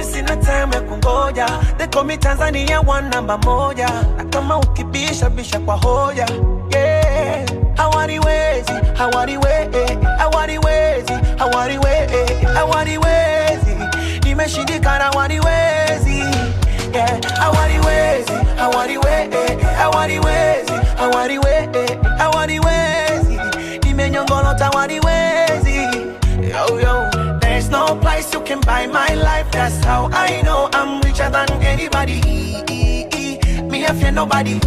Sina 0.00 0.36
time 0.36 0.72
ya 0.74 0.80
kungoja. 0.80 1.46
They 1.78 1.86
call 1.88 2.04
me 2.04 2.16
tanzania 2.16 2.80
one 2.86 3.10
namba 3.10 3.38
moja. 3.38 3.88
Na 4.16 4.24
kama 4.24 4.58
ukibisha 4.58 5.30
bisha 5.30 5.60
kwa 5.60 5.76
hoja 5.76 6.26
I 7.78 7.86
want 7.94 8.10
it 8.10 8.20
wazy, 8.24 8.72
I 8.98 9.06
want 9.14 9.30
it 9.30 9.40
wazy, 9.40 9.96
I 10.04 10.26
want 10.34 10.50
it 10.50 10.58
hawaniwezi 10.64 11.12
hawaniwe 11.38 11.90
hawaniwezi 12.48 12.52
hawaniwe 12.54 12.54
hawaniwezi 12.54 13.76
nimeshindikana 14.24 15.04
hawaniwezi 15.04 16.18
yeah. 16.94 17.20
hawaniwezi 17.38 18.32
hawaniwe 18.56 19.28
hawaniwezi 19.76 20.72
hawaniwe 20.98 21.68
hawaniwezi 22.18 23.38
nimenyongolota 23.82 24.64
hawaniwezi 24.64 25.76
yo 26.50 26.80
yo 26.80 27.10
there's 27.40 27.68
no 27.70 27.94
place 27.96 28.26
you 28.34 28.40
can 28.40 28.60
buy 28.60 28.86
my 28.86 29.14
life 29.14 29.50
that's 29.50 29.84
how 29.84 30.08
I 30.12 30.42
know 30.42 30.68
I'm 30.72 31.00
richer 31.02 31.30
than 31.30 31.50
anybody. 31.62 32.20
Me 33.70 33.84
I 33.86 33.92
fear 33.94 34.12
nobody 34.12 34.60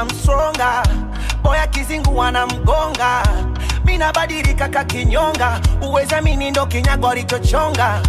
I'm 0.00 0.08
stronger 0.10 0.82
Boya 1.42 1.66
kizingu 1.66 2.18
wana 2.18 2.42
anamgonga 2.42 3.22
mina 3.84 4.12
badilika 4.12 4.68
kakinyonga 4.68 5.60
uweza 5.82 6.22
mini 6.22 6.50
ndo 6.50 6.66
kinyago 6.66 7.08
alichochonga 7.08 8.02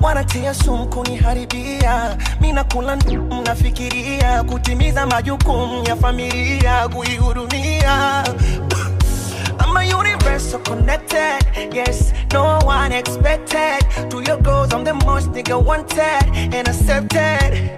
wanatia 0.00 0.54
sumu 0.54 0.86
kuniharibia 0.86 2.16
mina 2.40 2.64
kula 2.64 2.96
mnafikiria 2.96 4.42
kutimiza 4.42 5.06
majukumu 5.06 5.84
ya 5.88 5.96
familia 5.96 6.88
kuihudumia 6.88 8.24
I'm 9.60 9.76
a 9.76 9.96
universal 9.98 10.60
connected. 10.60 11.74
Yes, 11.74 12.12
no 12.32 12.58
one 12.64 12.92
expected. 12.92 13.80
To 14.10 14.20
your 14.22 14.36
goals, 14.40 14.72
I'm 14.72 14.84
the 14.84 14.94
most 14.94 15.32
nigga 15.32 15.62
wanted 15.62 16.54
and 16.54 16.68
accepted. 16.68 17.70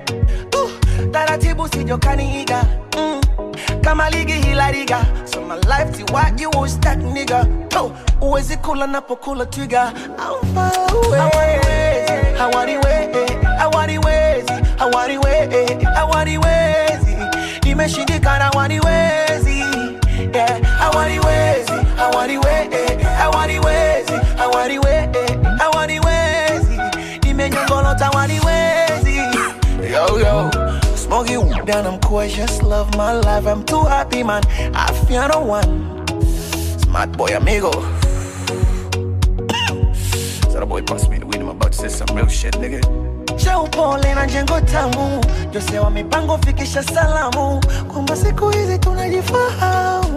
Ooh, 0.54 0.70
taratibu 1.12 1.68
sijokaniiga. 1.68 2.87
Kama 3.88 4.10
ligi 4.10 4.32
hila 4.32 4.70
riga 4.70 5.00
so 5.24 5.40
my 5.40 5.54
life 5.66 5.96
ti 5.96 6.02
what 6.12 6.38
you 6.40 6.50
was 6.50 6.78
that 6.80 6.98
nigga. 6.98 7.46
Oh, 7.76 7.90
uwezi 8.20 8.56
kula 8.56 8.86
napokula 8.86 9.46
twiga 9.46 9.92
I'm 10.18 10.54
far 10.54 11.16
away. 11.16 12.34
Hawaniwezi 12.38 13.34
hawaniwezi 13.58 14.52
hawaniwezi 14.78 15.84
hawaniwezi 15.94 17.16
nimeshindikana 17.64 18.44
hawaniwezi 18.44 19.58
yeah. 20.34 20.60
Hawaniwezi 20.78 21.72
hawaniwezi 21.96 22.57
down, 31.68 31.86
I'm 31.86 32.00
just 32.30 32.62
love 32.62 32.96
my 32.96 33.12
life. 33.12 33.46
I'm 33.46 33.62
too 33.62 33.82
happy, 33.82 34.22
man. 34.22 34.42
I 34.74 34.90
fear 35.06 35.28
no 35.28 35.40
one. 35.40 36.06
Smart 36.80 37.12
boy, 37.12 37.36
amigo. 37.36 37.70
so 40.50 40.60
the 40.60 40.66
boy 40.66 40.80
passed 40.82 41.10
me 41.10 41.18
the 41.18 41.26
weed, 41.26 41.40
I'm 41.42 41.48
about 41.48 41.72
to 41.72 41.78
say 41.78 41.88
some 41.88 42.16
real 42.16 42.26
shit, 42.26 42.54
nigga. 42.54 42.80
cha 43.36 43.60
upole 43.62 44.14
na 44.14 44.26
jengo 44.26 44.60
tamu 44.60 45.20
jose 45.52 45.78
wa 45.78 45.90
mipango 45.90 46.38
fikisha 46.38 46.82
salamu 46.82 47.60
kwamba 47.92 48.16
siku 48.16 48.50
hizi 48.50 48.78
tunajifahamu 48.78 50.07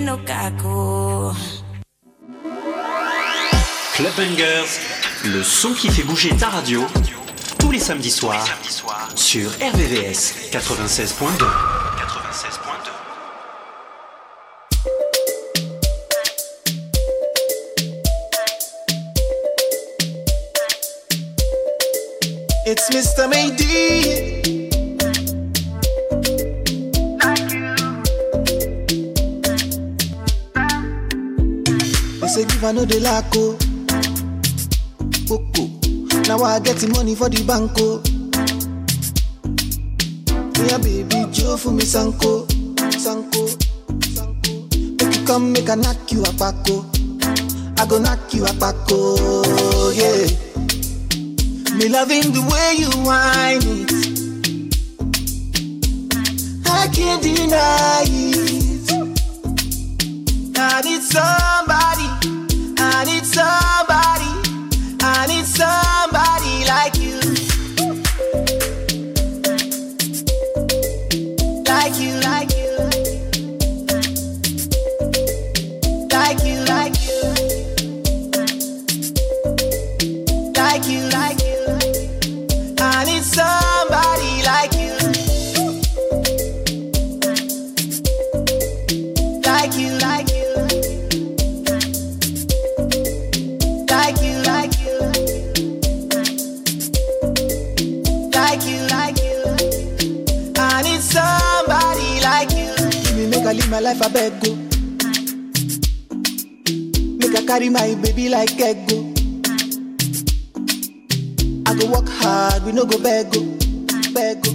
inokako. 0.00 1.34
Club 3.94 4.12
Bangers, 4.16 4.70
le 5.26 5.42
son 5.42 5.72
qui 5.74 5.90
fait 5.90 6.02
bouger 6.02 6.30
ta 6.36 6.48
radio, 6.48 6.86
tous 7.58 7.70
les 7.70 7.78
samedis 7.78 8.10
soirs, 8.10 8.46
sur 9.14 9.50
RVVS 9.50 10.50
96.2. 10.52 11.44
It's 22.66 22.88
Mr. 22.90 23.28
Mayday. 23.28 24.59
Say 32.40 32.46
give 32.46 32.64
I 32.64 32.72
know 32.72 32.84
the 32.84 33.00
laco. 33.00 33.56
Coco. 35.28 35.62
Now 36.28 36.42
I 36.44 36.60
get 36.60 36.76
the 36.76 36.88
money 36.88 37.14
for 37.14 37.28
the 37.28 37.42
banco. 37.44 38.00
Yeah, 40.66 40.78
baby, 40.78 41.26
Joe 41.32 41.56
for 41.56 41.72
me 41.72 41.84
Sanko. 41.84 42.46
Sanko. 42.90 43.46
Sanko. 44.16 44.52
Make 44.98 45.16
you 45.16 45.26
come, 45.26 45.52
make 45.52 45.68
I 45.68 45.74
knock 45.74 46.12
you 46.12 46.22
a 46.22 46.32
paco. 46.32 46.86
I 47.78 47.86
go 47.86 47.98
knock 47.98 48.32
you 48.32 48.44
a 48.44 48.52
paco. 48.54 49.16
Yeah. 49.92 50.26
Me 51.76 51.88
loving 51.88 52.32
the 52.32 52.42
way 52.50 52.74
you 52.78 52.90
whine 53.04 53.62
it. 53.64 53.90
I 56.66 56.88
can't 56.88 57.22
deny 57.22 58.04
it. 58.06 58.90
I 60.56 60.80
need 60.82 61.02
somebody. 61.02 62.29
Somebody. 63.40 64.32
I 65.00 65.24
need 65.26 65.46
somebody 65.46 66.64
like 66.72 66.96
you. 67.04 67.16
Like 71.64 71.96
you, 72.02 72.20
like 72.20 72.52
you. 72.60 72.72
Like 76.12 76.40
you, 76.44 76.56
like 76.68 76.96
you. 77.06 77.18
Like 80.52 80.84
you, 80.90 81.00
like 81.08 81.40
you. 81.48 81.60
I 82.78 83.04
need 83.06 83.24
somebody. 83.24 84.32
Like 84.44 84.74
you, 84.74 84.94
like 89.40 89.74
you. 89.78 89.99
Life, 103.90 104.02
I 104.02 104.08
beg 104.08 104.32
go. 104.42 104.54
Make 107.18 107.36
I 107.36 107.42
carry 107.46 107.68
my 107.68 107.94
baby 107.96 108.28
like 108.28 108.52
ego. 108.52 109.12
I 111.66 111.74
go 111.74 111.90
work 111.90 112.08
hard, 112.08 112.62
we 112.64 112.72
no 112.72 112.84
go 112.84 112.98
beg 112.98 113.32
go, 113.32 113.40
beg 114.14 114.42
go. 114.42 114.52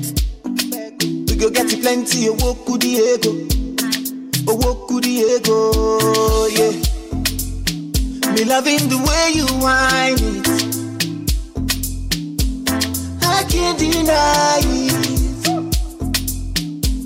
We 1.27 1.35
go 1.35 1.49
get 1.49 1.67
plenty, 1.81 2.29
owó 2.29 2.55
kú 2.65 2.77
di 2.77 2.95
ego, 2.95 3.31
owó 4.47 4.87
kú 4.87 5.01
di 5.01 5.19
ego, 5.19 5.57
yeah. 6.57 6.71
Me 8.33 8.43
loving 8.45 8.87
the 8.87 8.97
way 9.07 9.31
you 9.35 9.47
whine 9.63 10.19
it, 10.31 10.47
I 13.21 13.43
can't 13.49 13.77
deny 13.79 14.61
it. 14.63 14.95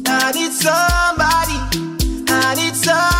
I 0.07 0.31
need 0.31 0.51
somebody, 0.51 0.98
I 2.91 3.18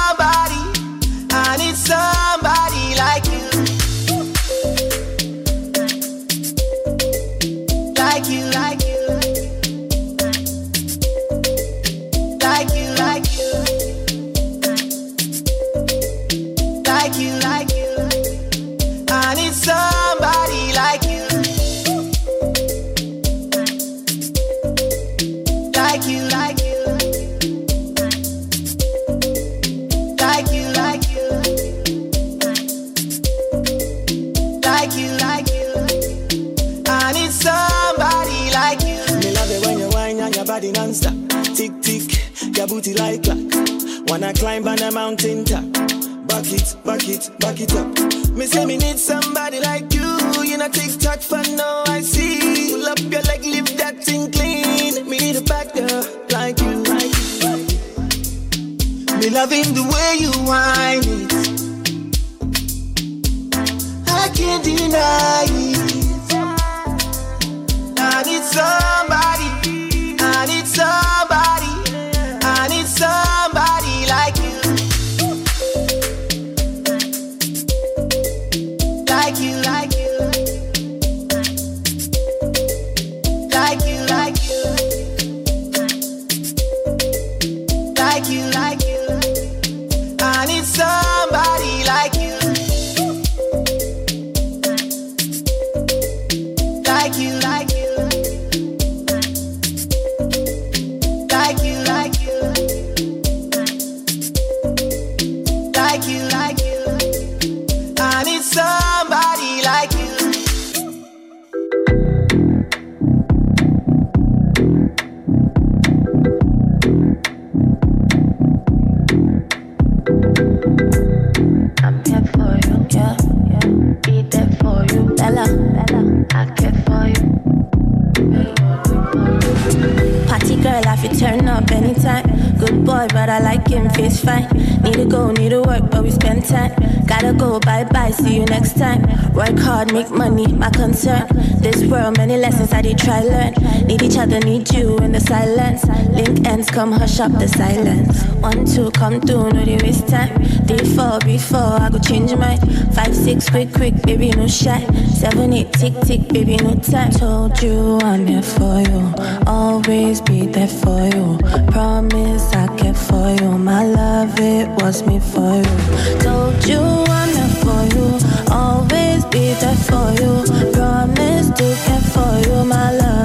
hush 147.20 147.32
up 147.32 147.40
the 147.40 147.48
silence. 147.48 148.24
One, 148.42 148.66
two, 148.66 148.92
come 148.92 149.20
through, 149.22 149.52
no 149.52 149.66
they 149.66 149.78
waste 149.78 150.08
time. 150.08 150.34
Three, 150.66 150.86
four, 150.96 151.20
before 151.20 151.80
I 151.84 151.90
go 151.90 152.00
change 152.00 152.34
my 152.36 152.56
Five, 152.94 153.16
six, 153.16 153.50
quick, 153.50 153.74
quick, 153.74 154.02
baby, 154.04 154.30
no 154.32 154.48
shy. 154.48 154.82
Seven, 155.08 155.54
eight, 155.54 155.72
tick, 155.74 155.94
tick, 156.02 156.28
baby, 156.30 156.58
no 156.58 156.76
time. 156.76 157.12
Told 157.12 157.62
you 157.62 158.00
I'm 158.02 158.26
here 158.28 158.42
for 158.42 158.82
you. 158.82 159.14
Always 159.48 160.22
be 160.22 160.46
there 160.46 160.68
for 160.68 161.02
you. 161.08 161.38
Promise 161.72 162.54
I 162.54 162.68
care 162.78 162.94
for 162.94 163.30
you. 163.42 163.58
My 163.58 163.86
love, 163.86 164.40
it 164.40 164.70
was 164.82 165.04
me 165.06 165.20
for 165.20 165.56
you. 165.58 166.20
Told 166.20 166.66
you 166.68 166.80
I'm 166.80 167.30
here 167.30 167.56
for 167.64 167.82
you, 167.96 168.08
always 168.52 169.26
be 169.26 169.54
there 169.62 169.82
for 169.90 170.08
you. 170.22 170.34
Promise 170.74 171.50
to 171.58 171.68
care 171.86 172.06
for 172.14 172.32
you, 172.48 172.66
my 172.66 172.92
love, 172.92 173.19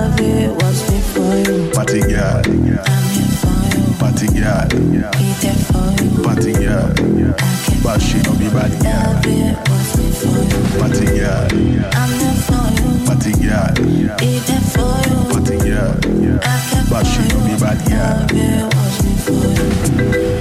you, 4.45 6.23
party 6.23 6.53
girl. 6.53 6.93
But 7.83 8.01
she 8.01 8.19
no 8.23 8.33
be 8.37 8.49
bad 8.49 8.73
girl. 8.83 9.15
Party 10.79 11.07
you, 11.17 11.81
party 13.07 13.31
you. 13.41 14.09
party 15.33 15.57
girl. 15.57 15.97
But 16.91 17.05
she 17.05 17.23
no 17.29 17.39
be 17.47 17.55
bad 17.59 17.79
girl. 17.89 18.69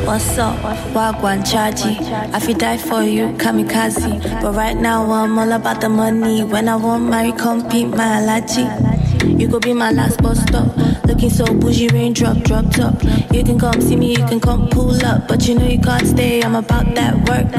What's 0.05 0.37
up? 0.37 0.57
Wagwan 0.93 1.39
Chaji. 1.43 1.93
I 2.33 2.39
feel 2.39 2.57
die 2.57 2.77
for 2.77 3.03
you, 3.03 3.29
kamikaze. 3.37 4.21
But 4.41 4.53
right 4.53 4.75
now 4.75 5.09
I'm 5.11 5.39
all 5.39 5.51
about 5.53 5.79
the 5.81 5.89
money. 5.89 6.43
When 6.43 6.67
I 6.67 6.75
want 6.75 7.09
marry, 7.09 7.31
compete 7.31 7.87
my 7.87 8.21
allergy. 8.21 8.67
You 9.25 9.47
could 9.47 9.63
be 9.63 9.73
my 9.73 9.91
last 9.91 10.21
bus 10.21 10.41
stop. 10.41 10.92
Looking 11.05 11.29
so 11.29 11.45
bougie, 11.45 11.89
raindrop, 11.89 12.37
drop 12.43 12.71
top. 12.71 12.95
You 13.31 13.43
can 13.43 13.59
come 13.59 13.81
see 13.81 13.95
me, 13.95 14.11
you 14.11 14.25
can 14.25 14.39
come 14.39 14.69
pull 14.69 14.95
up. 15.05 15.27
But 15.27 15.47
you 15.47 15.55
know 15.55 15.65
you 15.65 15.79
can't 15.79 16.07
stay, 16.07 16.41
I'm 16.41 16.55
about 16.55 16.95
that 16.95 17.15
work. 17.29 17.53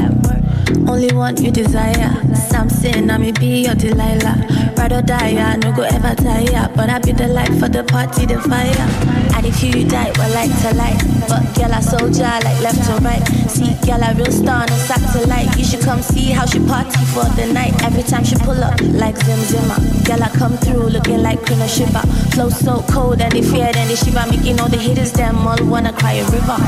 Only 0.88 1.14
want 1.14 1.40
you 1.40 1.50
desire. 1.50 2.12
Samson, 2.34 3.10
I 3.10 3.18
may 3.18 3.32
be 3.32 3.64
your 3.64 3.74
Delilah. 3.74 4.74
Ride 4.76 4.92
or 4.92 5.02
die, 5.02 5.36
I 5.36 5.56
no 5.56 5.72
go 5.72 5.82
ever 5.82 6.14
tire. 6.14 6.70
But 6.74 6.90
I 6.90 6.98
be 6.98 7.12
the 7.12 7.28
light 7.28 7.52
for 7.60 7.68
the 7.68 7.84
party, 7.84 8.26
the 8.26 8.40
fire. 8.40 8.88
And 9.36 9.46
if 9.46 9.62
you 9.62 9.88
die, 9.88 10.12
well, 10.16 10.32
like 10.34 10.50
to 10.62 10.74
light. 10.74 11.00
But 11.28 11.42
girl, 11.54 11.72
I 11.72 11.80
soldier, 11.80 12.22
like 12.22 12.60
left 12.60 12.84
to 12.86 12.96
right. 13.02 13.43
Girl, 13.86 14.02
I 14.02 14.12
real 14.12 14.32
star, 14.32 14.66
no 14.66 14.76
satellite. 14.76 15.56
You 15.56 15.64
should 15.64 15.82
come 15.82 16.02
see 16.02 16.30
how 16.30 16.46
she 16.46 16.58
party 16.60 17.04
for 17.14 17.24
the 17.36 17.46
night. 17.52 17.74
Every 17.82 18.02
time 18.02 18.24
she 18.24 18.36
pull 18.36 18.62
up, 18.62 18.80
like 18.80 19.16
Zim 19.24 19.38
Zimmer. 19.40 19.78
Girl, 20.04 20.22
I 20.22 20.30
come 20.30 20.56
through 20.58 20.88
looking 20.88 21.22
like 21.22 21.40
of 21.50 21.70
Shiva. 21.70 22.02
Flow 22.34 22.48
so 22.50 22.82
cold, 22.90 23.20
and 23.20 23.32
they 23.32 23.42
fear, 23.42 23.72
then 23.72 23.88
they 23.88 23.96
shiver. 23.96 24.24
Making 24.30 24.60
all 24.60 24.68
the 24.68 24.78
haters, 24.78 25.12
them 25.12 25.46
all 25.46 25.58
wanna 25.64 25.92
cry 25.92 26.14
a 26.14 26.24
river. 26.30 26.58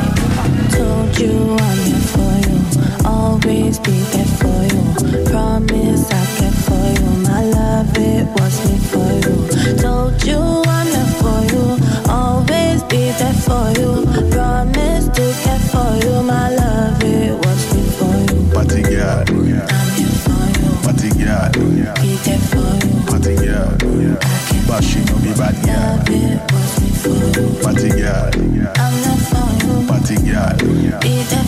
Told 0.71 1.19
you 1.19 1.57
I'm 1.59 1.79
here 1.89 2.07
for 2.15 2.33
you. 2.47 2.57
Always 3.05 3.79
be 3.79 3.97
there 4.13 4.31
for 4.41 4.61
you. 4.73 4.83
Promise 5.31 6.11
I'll 6.13 6.27
care 6.39 6.57
for 6.67 6.85
you. 6.99 7.11
My 7.29 7.43
love, 7.45 7.97
it 7.97 8.27
was 8.37 8.55
me 8.67 8.79
for 8.91 9.11
you. 9.25 9.77
Told 9.79 10.23
you 10.25 10.39
I'm 10.39 10.89
there 10.95 11.13
for 11.21 11.41
you. 11.53 11.65
Always 12.09 12.83
be 12.85 13.11
there 13.21 13.39
for 13.47 13.71
you. 13.79 14.07
Promise 14.31 15.09
to 15.17 15.46
bad 25.37 25.55
girl. 25.64 25.99
Party 27.62 27.88
girl, 27.90 28.31
I'm 28.77 28.94
there 29.03 29.20
for 29.29 29.49
you. 29.64 29.87
party 29.87 30.16
girl, 30.25 31.46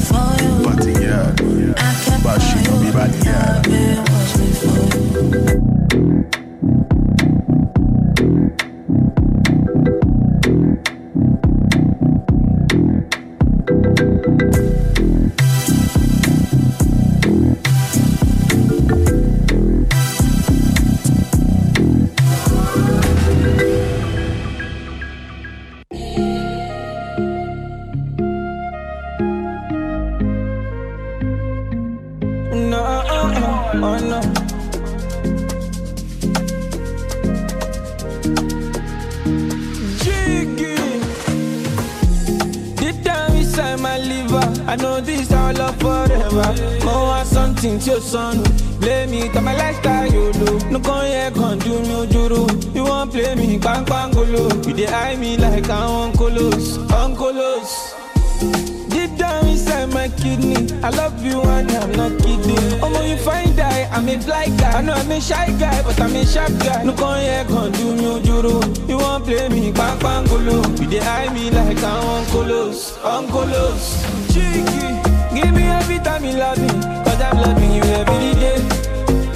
I 64.79 64.81
know 64.81 64.93
I'm 64.93 65.11
a 65.11 65.20
shy 65.20 65.51
guy, 65.59 65.83
but 65.83 66.01
I'm 66.01 66.14
a 66.14 66.24
sharp 66.24 66.57
guy. 66.61 66.85
No 66.85 66.93
come 66.95 67.18
here, 67.18 67.45
come 67.49 67.72
do 67.72 67.97
me 67.97 68.05
ojoro. 68.05 68.62
You 68.89 68.97
won't 68.99 69.24
play 69.24 69.49
me, 69.49 69.72
bang 69.72 69.99
bang 69.99 70.24
golo. 70.26 70.62
You 70.79 70.87
dey 70.87 71.01
eye 71.01 71.33
me 71.35 71.51
like 71.51 71.83
I'm 71.83 72.22
uncolos, 72.22 72.95
uncolos. 73.03 73.99
Cheeky, 74.33 74.87
give 75.35 75.53
me 75.53 75.64
every 75.64 75.99
time 75.99 76.24
you 76.24 76.35
love 76.39 76.59
me, 76.62 76.68
cause 77.03 77.20
I'm 77.20 77.39
loving 77.39 77.72
you 77.74 77.83
every 77.83 78.35
day. 78.39 78.59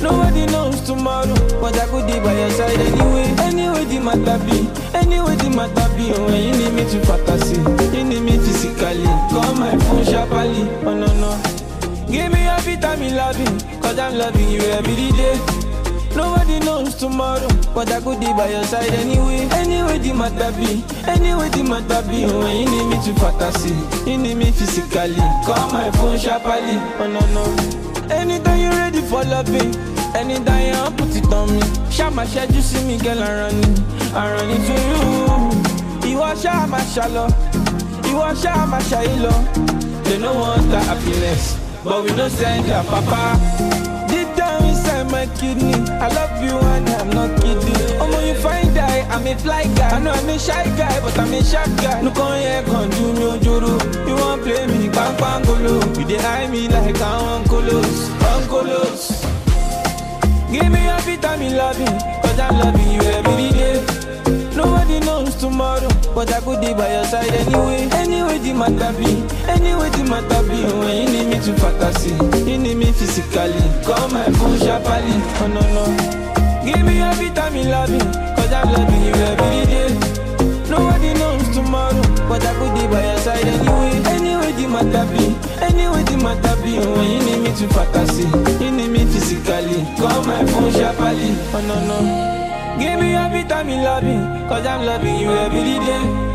Nobody 0.00 0.46
knows 0.46 0.80
tomorrow, 0.82 1.34
but 1.60 1.76
I 1.76 1.86
could 1.90 2.06
be 2.06 2.20
by 2.20 2.38
your 2.38 2.50
side 2.50 2.78
anyway. 2.78 3.34
Anyway, 3.42 3.84
the 3.86 3.98
matter 3.98 4.38
be, 4.46 4.70
anyway, 4.96 5.34
the 5.34 5.50
matter 5.50 5.88
be. 5.96 6.12
Oh, 6.14 6.24
when 6.26 6.38
you 6.40 6.52
need 6.54 6.72
me 6.72 6.84
to 6.88 7.00
fantasy, 7.04 7.58
you 7.98 8.04
need 8.04 8.22
me 8.22 8.38
physically. 8.38 9.02
Call 9.34 9.54
my 9.56 9.76
phone 9.90 10.04
sharply, 10.04 10.70
oh 10.86 10.94
no, 10.94 11.06
no. 11.18 11.61
Give 12.12 12.30
me 12.30 12.42
you 12.44 13.16
love 13.16 13.38
me, 13.38 13.80
cause 13.80 13.98
I'm 13.98 14.18
loving 14.18 14.50
you 14.50 14.60
every 14.60 15.10
day. 15.12 15.36
Nobody 16.14 16.60
knows 16.60 16.94
tomorrow, 16.94 17.48
but 17.74 17.90
I 17.90 18.00
could 18.00 18.20
be 18.20 18.26
by 18.26 18.50
your 18.50 18.64
side 18.64 18.92
anyway. 18.92 19.48
Anyway, 19.52 19.98
the 19.98 20.12
matter 20.12 20.52
be, 20.56 20.84
anyway, 21.08 21.48
the 21.48 21.64
matter 21.64 22.06
be. 22.06 22.26
Oh, 22.26 22.46
you 22.52 22.66
need 22.68 22.86
me 22.90 22.96
to 23.04 23.18
fantasy, 23.18 23.72
you 24.10 24.18
need 24.18 24.36
me 24.36 24.50
physically. 24.52 25.16
Call 25.46 25.72
my 25.72 25.90
phone 25.92 26.18
sharply, 26.18 26.76
oh 27.00 27.08
no, 27.08 27.20
no. 27.32 28.14
Anytime 28.14 28.60
you're 28.60 28.72
ready 28.72 29.00
for 29.00 29.24
loving, 29.24 29.74
anytime 30.14 30.68
you 30.68 30.96
put 30.96 31.16
it 31.16 31.32
on 31.32 31.48
me. 31.50 31.62
Shama 31.90 32.26
shed 32.26 32.54
you 32.54 32.60
see 32.60 32.84
me, 32.86 32.98
girl, 32.98 33.22
I 33.22 33.32
run 33.40 33.54
it, 33.56 33.80
I 34.12 34.30
run 34.32 34.50
it 34.50 34.62
to 34.68 34.74
you. 36.04 36.10
You 36.10 36.20
are 36.20 36.36
Shama 36.36 36.84
Shallow, 36.92 37.28
you 38.08 38.18
are 38.18 38.36
Shama 38.36 38.78
Shailo. 38.84 39.32
They 40.04 40.18
no 40.18 40.34
want 40.34 40.68
the 40.70 40.78
happiness, 40.78 41.56
but 41.84 42.04
we 42.04 42.10
don't 42.10 42.30
send 42.30 42.66
their 42.66 42.82
papa. 42.84 43.38
Deep 44.08 44.28
down 44.36 44.62
inside 44.64 45.10
my 45.10 45.26
kidney, 45.38 45.74
I 46.00 46.08
love 46.08 46.42
you 46.42 46.56
and 46.56 46.88
I'm 46.88 47.10
not 47.10 47.40
kidding. 47.40 47.98
Oh, 48.00 48.08
when 48.10 48.26
you 48.28 48.34
find 48.34 48.74
die, 48.74 49.06
I'm 49.10 49.26
a 49.26 49.34
fly 49.36 49.64
guy. 49.74 49.96
I 49.96 49.98
know 50.00 50.10
I'm 50.12 50.28
a 50.28 50.38
shy 50.38 50.64
guy, 50.76 51.00
but 51.00 51.18
I'm 51.18 51.32
a 51.32 51.42
sharp 51.42 51.68
guy. 51.78 52.00
No 52.02 52.10
come 52.10 52.38
here, 52.40 52.62
come 52.64 52.90
do 52.90 53.12
me 53.12 53.24
ojoro. 53.32 53.74
You 54.08 54.14
won't 54.14 54.42
play 54.42 54.66
me, 54.66 54.88
bang 54.88 55.16
bang 55.18 55.42
golo. 55.44 55.74
You 55.98 56.04
dey 56.06 56.18
eye 56.18 56.46
me 56.48 56.68
like 56.68 57.00
I'm 57.00 57.42
uncolos, 57.44 58.08
uncolos. 58.32 59.22
Give 60.52 60.70
me 60.70 60.80
every 60.88 61.16
time 61.16 61.40
you 61.42 61.50
love 61.56 61.78
me, 61.78 61.86
cause 61.86 62.38
I'm 62.38 62.58
loving 62.58 62.90
you 62.92 63.00
every 63.00 63.50
day. 63.58 64.01
Nobody 64.62 65.00
knows 65.00 65.34
tomorrow, 65.34 65.88
but 66.14 66.32
I 66.32 66.38
could 66.40 66.60
be 66.60 66.72
by 66.72 66.86
your 66.94 67.04
side 67.04 67.34
anyway. 67.34 67.88
Anyway, 67.98 68.38
the 68.38 68.52
matter 68.54 68.92
be, 68.96 69.10
anyway, 69.50 69.90
the 69.90 70.04
matter 70.06 70.42
be. 70.46 70.62
Oh, 70.70 70.78
when 70.86 70.94
you 71.02 71.08
need 71.10 71.26
me 71.34 71.38
to 71.42 71.52
fantasy, 71.58 72.14
you 72.48 72.58
need 72.58 72.76
me 72.76 72.92
physically. 72.92 73.58
Call 73.82 74.06
my 74.14 74.24
phone 74.38 74.58
sharply, 74.62 75.18
oh 75.42 75.50
no, 75.50 75.62
no. 75.74 75.84
Give 76.64 76.84
me 76.86 77.00
every 77.02 77.30
time 77.30 77.56
you 77.56 77.64
love 77.64 77.90
me, 77.90 77.98
cause 78.38 78.52
I'm 78.52 78.70
loving 78.70 79.02
you 79.02 79.14
every 79.14 79.66
day. 79.66 79.90
Nobody 80.70 81.10
knows 81.18 81.48
tomorrow, 81.50 82.02
but 82.30 82.46
I 82.46 82.54
could 82.54 82.72
be 82.78 82.86
by 82.86 83.02
your 83.02 83.18
side 83.18 83.44
anyway. 83.44 83.98
Anyway, 84.14 84.52
the 84.52 84.66
matter 84.70 85.04
be, 85.10 85.34
anyway, 85.58 86.02
the 86.06 86.16
matter 86.22 86.54
be. 86.62 86.78
Oh, 86.78 86.94
when 86.94 87.10
you 87.10 87.20
need 87.26 87.40
me 87.42 87.50
to 87.58 87.66
fantasy, 87.74 88.30
you 88.62 88.70
need 88.70 88.90
me 88.94 89.04
physically. 89.10 89.82
Call 89.98 90.22
my 90.22 90.46
phone 90.46 90.70
sharply, 90.70 91.34
oh 91.50 91.64
no, 91.66 91.76
no. 91.88 92.41
Give 92.78 93.00
me 93.00 93.14
every 93.14 93.44
time 93.44 93.68
you 93.68 93.76
love 93.76 94.02
cause 94.48 94.66
I'm 94.66 94.84
loving 94.86 95.18
you 95.18 95.30
every 95.30 95.62
day. 95.62 96.32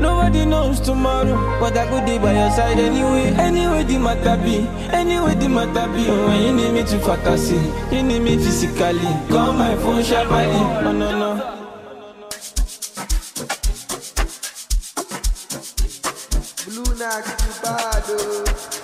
Nobody 0.00 0.46
knows 0.46 0.80
tomorrow, 0.80 1.36
but 1.60 1.76
I 1.76 1.86
could 1.88 2.06
be 2.06 2.18
by 2.18 2.32
your 2.32 2.50
side 2.52 2.78
anyway. 2.78 3.34
Anyway, 3.36 3.84
the 3.84 3.98
matter 3.98 4.42
be, 4.42 4.66
anyway, 4.94 5.34
the 5.34 5.48
matter 5.48 5.92
be. 5.92 6.06
Oh, 6.08 6.26
when 6.26 6.42
you 6.42 6.52
need 6.54 6.72
me 6.72 6.82
to 6.84 6.98
fantasy, 7.00 7.60
you 7.94 8.02
need 8.02 8.20
me 8.20 8.36
physically. 8.36 8.98
Call 9.28 9.52
my 9.52 9.76
phone 9.76 10.02
sharply, 10.02 10.46
oh 10.86 10.92
no, 10.92 11.18
no. 11.18 11.56
Blue 16.64 16.94
Nax, 16.96 17.24
you 17.44 17.62
bad, 17.62 18.04
oh. 18.08 18.79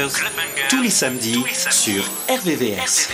Bangers, 0.00 0.68
tous 0.70 0.82
les 0.82 0.90
samedis 0.90 1.44
sur 1.70 2.02
RVVS. 2.30 3.08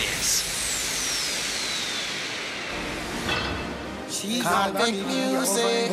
Convict 4.43 5.07
music. 5.07 5.91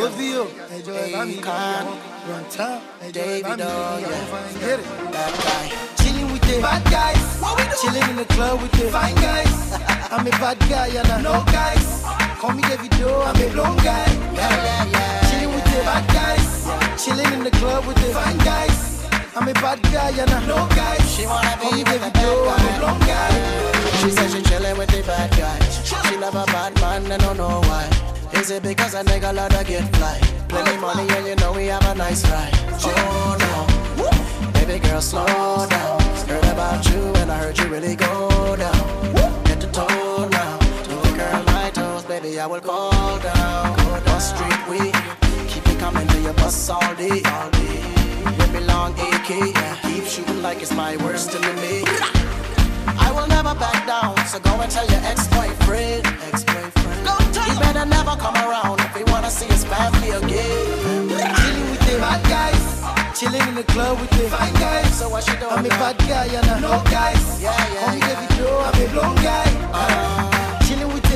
Akon. 1.17 1.87
David, 3.11 3.61
oh 3.61 3.97
yeah. 3.99 4.77
That 5.11 5.33
guy. 5.43 5.71
Chilling 6.03 6.31
with 6.31 6.41
the 6.41 6.61
bad 6.61 6.83
guys. 6.91 7.41
Chilling 7.81 8.09
in 8.09 8.15
the 8.17 8.25
club 8.25 8.61
with 8.61 8.71
the 8.73 8.91
fine 8.91 9.15
guys. 9.15 9.73
I'm 10.11 10.27
a 10.27 10.29
bad 10.29 10.59
guy 10.69 10.87
and 10.89 11.07
I 11.07 11.21
know 11.21 11.43
guys. 11.45 12.03
Call 12.39 12.51
me 12.51 12.61
Davido, 12.61 13.25
I'm 13.25 13.41
a 13.41 13.49
blonde 13.51 13.81
guy. 13.83 14.05
Yeah, 14.33 14.63
yeah, 14.63 14.85
yeah. 14.85 15.29
Chilling 15.29 15.55
with 15.55 15.65
the 15.65 15.81
bad 15.81 16.07
guys. 16.13 17.03
Chilling 17.03 17.33
in 17.33 17.43
the 17.43 17.51
club 17.51 17.85
with 17.87 17.97
the 17.97 18.13
fine 18.13 18.37
guys. 18.39 18.92
I'm 19.35 19.47
a 19.47 19.53
bad 19.53 19.81
guy 19.81 20.11
and 20.11 20.29
I 20.29 20.45
know 20.45 20.67
guys. 20.69 21.15
She 21.15 21.25
wanna 21.25 21.57
be 21.59 21.83
with 21.83 22.01
the 22.01 22.11
Davido, 22.11 22.45
bad 22.45 22.59
I'm 22.59 22.65
a 22.65 22.69
guy. 22.69 22.79
blonde 22.79 23.01
guy. 23.01 23.97
She 23.97 24.09
said 24.11 24.29
she 24.29 24.41
chillin' 24.43 24.77
with 24.77 24.89
the 24.89 25.01
bad 25.01 25.31
guys. 25.31 26.07
She 26.07 26.17
love 26.17 26.35
a 26.35 26.45
bad 26.45 26.79
man, 26.79 27.11
I 27.11 27.17
don't 27.17 27.37
know 27.37 27.61
why. 27.61 27.89
Is 28.33 28.51
it 28.51 28.61
because 28.61 28.93
a 28.93 29.03
nigga 29.03 29.33
love 29.33 29.51
to 29.57 29.63
get 29.63 29.83
fly? 29.95 30.19
Plenty 30.49 30.77
money 30.77 31.07
and 31.15 31.25
you 31.25 31.35
know 31.37 31.51
we 31.51 31.65
have 31.67 31.83
a 31.85 31.95
nice 31.95 32.23
ride. 32.29 32.53
Oh 32.85 33.35
no, 33.97 34.51
baby 34.53 34.77
girl, 34.77 35.01
slow 35.01 35.25
down. 35.25 36.01
Heard 36.27 36.45
about 36.45 36.85
you 36.89 37.01
and 37.15 37.31
I 37.31 37.37
heard 37.37 37.57
you 37.57 37.67
really 37.69 37.95
go 37.95 38.55
down. 38.55 39.13
Get 39.45 39.59
the 39.61 39.69
toe 39.71 40.27
now. 40.29 40.59
Do 40.83 40.95
the 41.09 41.17
girl 41.17 41.43
my 41.47 41.71
toes, 41.71 42.03
baby, 42.03 42.39
I 42.39 42.45
will 42.45 42.61
call 42.61 43.17
down. 43.17 43.77
Go 43.77 43.99
down 44.05 44.21
street 44.21 44.61
we 44.69 44.91
keep 45.47 45.65
it 45.67 45.79
coming 45.79 46.07
to 46.07 46.21
your 46.21 46.33
bus 46.33 46.69
all 46.69 46.93
day, 46.93 47.23
all 47.25 47.49
day. 47.49 48.02
Let 48.25 48.51
me 48.53 48.59
long 48.61 48.93
AK, 48.93 49.29
keep 49.83 50.05
shooting 50.05 50.41
like 50.41 50.61
it's 50.61 50.73
my 50.73 50.97
worst 50.97 51.33
enemy. 51.35 51.83
I 52.87 53.11
will 53.15 53.27
never 53.27 53.53
back 53.55 53.85
down, 53.87 54.15
so 54.27 54.39
go 54.39 54.59
and 54.61 54.71
tell 54.71 54.85
your 54.87 55.01
ex-boyfriend. 55.03 56.05
Ex-boyfriend. 56.29 57.07
You 57.47 57.59
better 57.59 57.85
never 57.85 58.15
come 58.15 58.35
around 58.35 58.79
if 58.79 58.97
you 58.97 59.05
wanna 59.11 59.29
see 59.29 59.47
his 59.47 59.63
family 59.65 60.11
again. 60.11 61.09
Chilling 61.09 61.69
with 61.71 61.83
the 61.87 61.97
bad 61.99 62.21
guys. 62.27 62.63
Chilling 63.19 63.47
in 63.47 63.55
the 63.55 63.63
club 63.63 63.99
with 63.99 64.09
the 64.11 64.29
fine 64.29 64.53
guys. 64.53 64.97
So 64.97 65.09
what 65.09 65.27
you 65.27 65.35
doing 65.37 65.51
I'm 65.51 65.65
a 65.65 65.69
bad 65.69 65.97
guy 65.99 66.25
and 66.25 66.47
I 66.49 66.59
know 66.59 66.81
guys. 66.89 67.41
Yeah, 67.41 67.73
yeah, 67.73 67.93
me 67.93 67.99
yeah. 67.99 68.15
Davido, 68.15 68.49
I'm 68.67 68.81
a 68.81 68.91
blonde 68.91 69.19
guy. 69.19 69.49
The 69.73 70.22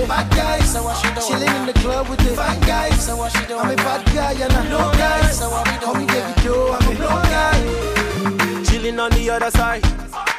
bad 0.08 0.30
guys. 0.32 0.72
So 0.72 0.84
what 0.84 1.04
you 1.04 1.10
doing 1.12 1.28
Chilling 1.28 1.56
in 1.62 1.66
the 1.68 1.74
club 1.74 2.10
with 2.10 2.20
the 2.20 2.36
fine 2.36 2.60
guys. 2.62 3.06
So 3.06 3.16
what 3.18 3.34
you 3.36 3.46
doing 3.48 3.60
I'm 3.60 3.72
a 3.72 3.76
bad 3.76 4.06
guy 4.08 4.32
and 4.32 4.54
I 4.54 4.70
know 4.70 4.92
guys. 4.94 5.38
So 5.38 5.50
what 5.50 5.68
we 5.68 5.78
Call 5.78 5.96
me 5.96 6.06
doing 6.06 6.20
now? 6.20 6.34
Davido, 6.34 6.76
I'm 6.76 6.92
a 6.92 6.96
blonde 6.96 7.30
guy. 7.30 8.64
Chilling 8.64 9.00
on 9.00 9.12
the 9.12 9.30
other 9.30 9.52
side. 9.52 9.84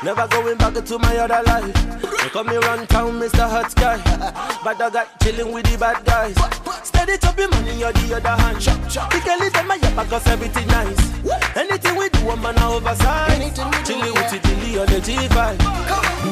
Never 0.02 0.26
going 0.28 0.58
back 0.58 0.74
to 0.74 0.98
my 0.98 1.16
other 1.18 1.42
life. 1.44 1.74
They 2.22 2.28
call 2.30 2.44
me 2.44 2.54
Runtown, 2.54 3.20
Mr. 3.20 3.48
Hot 3.48 3.74
Guy. 3.74 3.96
Bad 4.64 4.92
guy 4.92 5.06
chilling 5.22 5.52
with 5.52 5.66
the 5.70 5.78
bad 5.78 6.04
guys. 6.04 6.67
Steady 6.88 7.18
chopping 7.18 7.50
money 7.50 7.84
on 7.84 7.92
the 7.92 8.16
other 8.16 8.36
hand. 8.42 8.60
Chop, 8.60 8.80
chop. 8.88 9.12
The 9.12 9.20
girl 9.20 9.42
is 9.42 9.54
on 9.54 9.66
my 9.68 9.76
yap, 9.76 10.08
cause 10.08 10.26
everything 10.26 10.66
nice. 10.68 10.96
Anything 11.54 11.96
we 11.96 12.08
do, 12.08 12.30
I'm 12.30 12.46
on 12.46 12.58
oversize. 12.64 13.30
Anything 13.36 13.66
we 13.66 13.76
do, 13.78 13.84
Chilling 13.84 14.14
yeah. 14.14 14.16
with 14.16 14.30
the 14.32 14.38
Dilly 14.48 14.70
on 14.80 14.86
the 14.86 14.98
G5. 15.04 15.78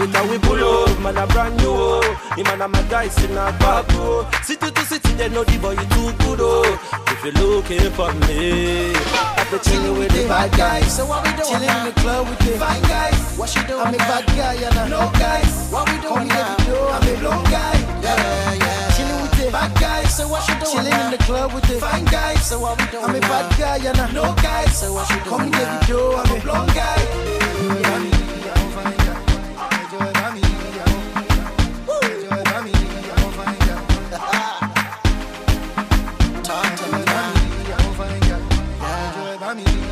With 0.01 0.31
we 0.31 0.39
pull 0.39 0.65
up, 0.65 1.01
man, 1.01 1.17
a 1.17 1.27
brand 1.27 1.57
new. 1.59 2.01
Him 2.37 2.47
and 2.49 2.73
my 2.73 2.83
guys 2.89 3.17
in 3.25 3.33
a 3.33 3.53
back, 3.61 3.85
oh. 4.01 4.29
City 4.43 4.71
to 4.71 4.83
city, 4.85 5.13
they 5.15 5.29
know 5.29 5.45
the 5.45 5.59
boy 5.59 5.73
you 5.73 5.87
too 5.93 6.13
good, 6.25 6.41
oh. 6.41 7.05
If 7.09 7.25
you're 7.25 7.33
looking 7.35 7.91
for 7.93 8.13
me, 8.27 8.93
I've 8.95 9.51
been 9.51 9.61
chilling 9.61 9.99
with 9.99 10.13
the 10.13 10.29
bad 10.29 10.53
guys. 10.57 10.97
So 10.97 11.07
what 11.07 11.25
we 11.25 11.31
doing 11.37 11.49
Chilling 11.49 11.69
in 11.69 11.85
the 11.87 11.93
club 12.01 12.29
with 12.29 12.39
the 12.41 12.59
fine 12.59 12.83
guys. 12.83 13.37
What 13.39 13.55
you 13.55 13.63
doing 13.67 13.81
I'm 13.81 13.95
a 13.95 13.99
bad 13.99 14.27
guy 14.27 14.55
and 14.55 14.79
I 14.79 14.89
know 14.89 15.11
guys. 15.13 15.71
What 15.71 15.89
we 15.89 16.01
doing 16.01 16.29
now? 16.29 16.57
I'm 16.59 17.09
a 17.09 17.21
blonde 17.21 17.47
guy. 17.47 17.75
Yeah, 18.03 18.55
yeah. 18.55 18.66
The 19.47 19.53
bad 19.53 19.79
guys. 19.81 20.17
So 20.17 20.27
what 20.27 20.43
you 20.49 20.55
doing 20.55 20.73
Chilling 20.73 20.93
in 20.93 21.11
the 21.13 21.19
club 21.19 21.53
with 21.55 21.63
the 21.69 21.79
fine 21.79 22.05
guys. 22.07 22.45
So 22.45 22.59
what 22.59 22.81
we 22.81 22.87
doing 22.91 23.05
I'm 23.05 23.15
a 23.15 23.21
bad 23.21 23.57
guy 23.57 23.77
and 23.77 23.97
I 23.97 24.11
know 24.11 24.35
guys. 24.43 24.77
So 24.77 24.93
what 24.93 25.09
you 25.09 25.23
doing 25.23 25.51
now? 25.53 25.79
Davido, 25.83 26.19
I'm 26.19 26.37
a 26.37 26.41
blonde 26.43 26.75
guy. 26.75 26.97
Talk 36.43 36.77
to 36.77 36.87
me. 36.91 37.05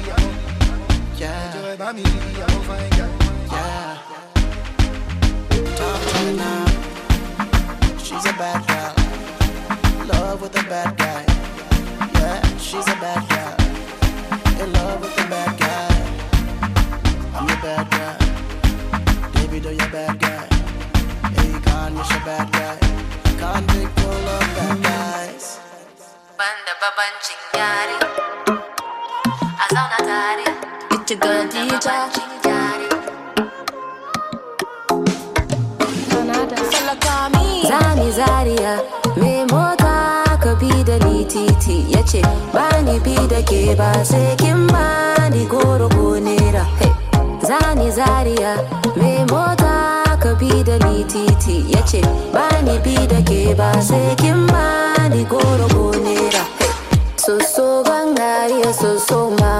Yeah. 0.04 0.18
Yeah. 1.16 1.54
Yeah. 3.52 3.98
Talk 5.76 6.00
to 6.10 6.18
me 6.24 6.32
now. 6.36 6.66
She's 7.98 8.26
a 8.26 8.32
bad 8.32 8.66
girl. 8.66 9.03
Love 10.06 10.42
with 10.42 10.54
a 10.58 10.62
bad 10.68 10.96
guy. 10.98 11.24
Yeah, 12.14 12.42
she's 12.58 12.86
a 12.86 12.96
bad 13.00 13.22
girl. 13.30 13.56
In 14.62 14.72
love 14.74 15.00
with 15.00 15.18
a 15.18 15.26
bad 15.30 15.52
guy. 15.58 15.92
I'm 17.34 17.48
your 17.48 17.60
bad 17.64 17.90
guy. 17.90 18.16
David, 19.32 19.64
you're 19.64 19.88
bad 19.90 20.20
guy. 20.20 20.46
Hey, 21.36 21.52
Khan, 21.64 21.94
you're 21.94 22.04
a 22.04 22.24
bad 22.28 22.52
guy. 22.52 22.76
Konvict 23.40 23.92
full 24.00 24.28
of 24.36 24.44
bad 24.56 24.82
guys. 24.82 25.58
Banda 26.38 26.74
babancin 26.82 27.40
yari 27.58 27.96
a 29.62 29.66
zauna 29.74 29.98
tare 30.08 30.46
ita 30.94 31.14
ga 31.22 31.34
dija 31.52 31.96
Zani 37.68 38.10
Zaria 38.12 38.74
mai 39.16 39.44
mota 39.50 39.83
ka 39.83 39.83
bi 40.60 40.70
da 40.84 40.96
ni 41.06 41.24
titi 41.24 41.76
ya 41.92 42.02
ce 42.02 42.20
ba 42.52 42.66
ni 42.86 42.98
bi 43.04 43.14
da 43.32 43.40
ke 43.50 43.74
ba 43.78 43.90
sai 44.04 44.34
kin 44.36 44.66
ba 44.72 44.84
ni 45.34 45.44
goro 45.46 45.88
ko 45.88 46.14
Hey. 46.80 46.92
Zani 47.48 47.90
Zaria 47.90 48.52
mai 48.96 49.24
mota 49.30 49.74
ka 50.22 50.34
bi 50.40 50.62
da 50.68 50.76
ni 50.86 51.04
titi 51.12 51.56
ya 51.72 51.80
ce 51.90 52.00
ba 52.34 52.46
ni 52.66 52.78
bi 52.84 52.94
da 53.12 53.20
ke 53.28 53.54
ba 53.58 53.70
sai 53.88 54.14
kin 54.22 54.46
ba 54.46 54.64
ni 55.12 55.24
goro 55.24 55.66
ko 55.74 55.84
nera. 56.04 56.44
Soso 57.24 57.82
gangariya 57.88 58.72
soso 58.80 59.30
ma 59.40 59.52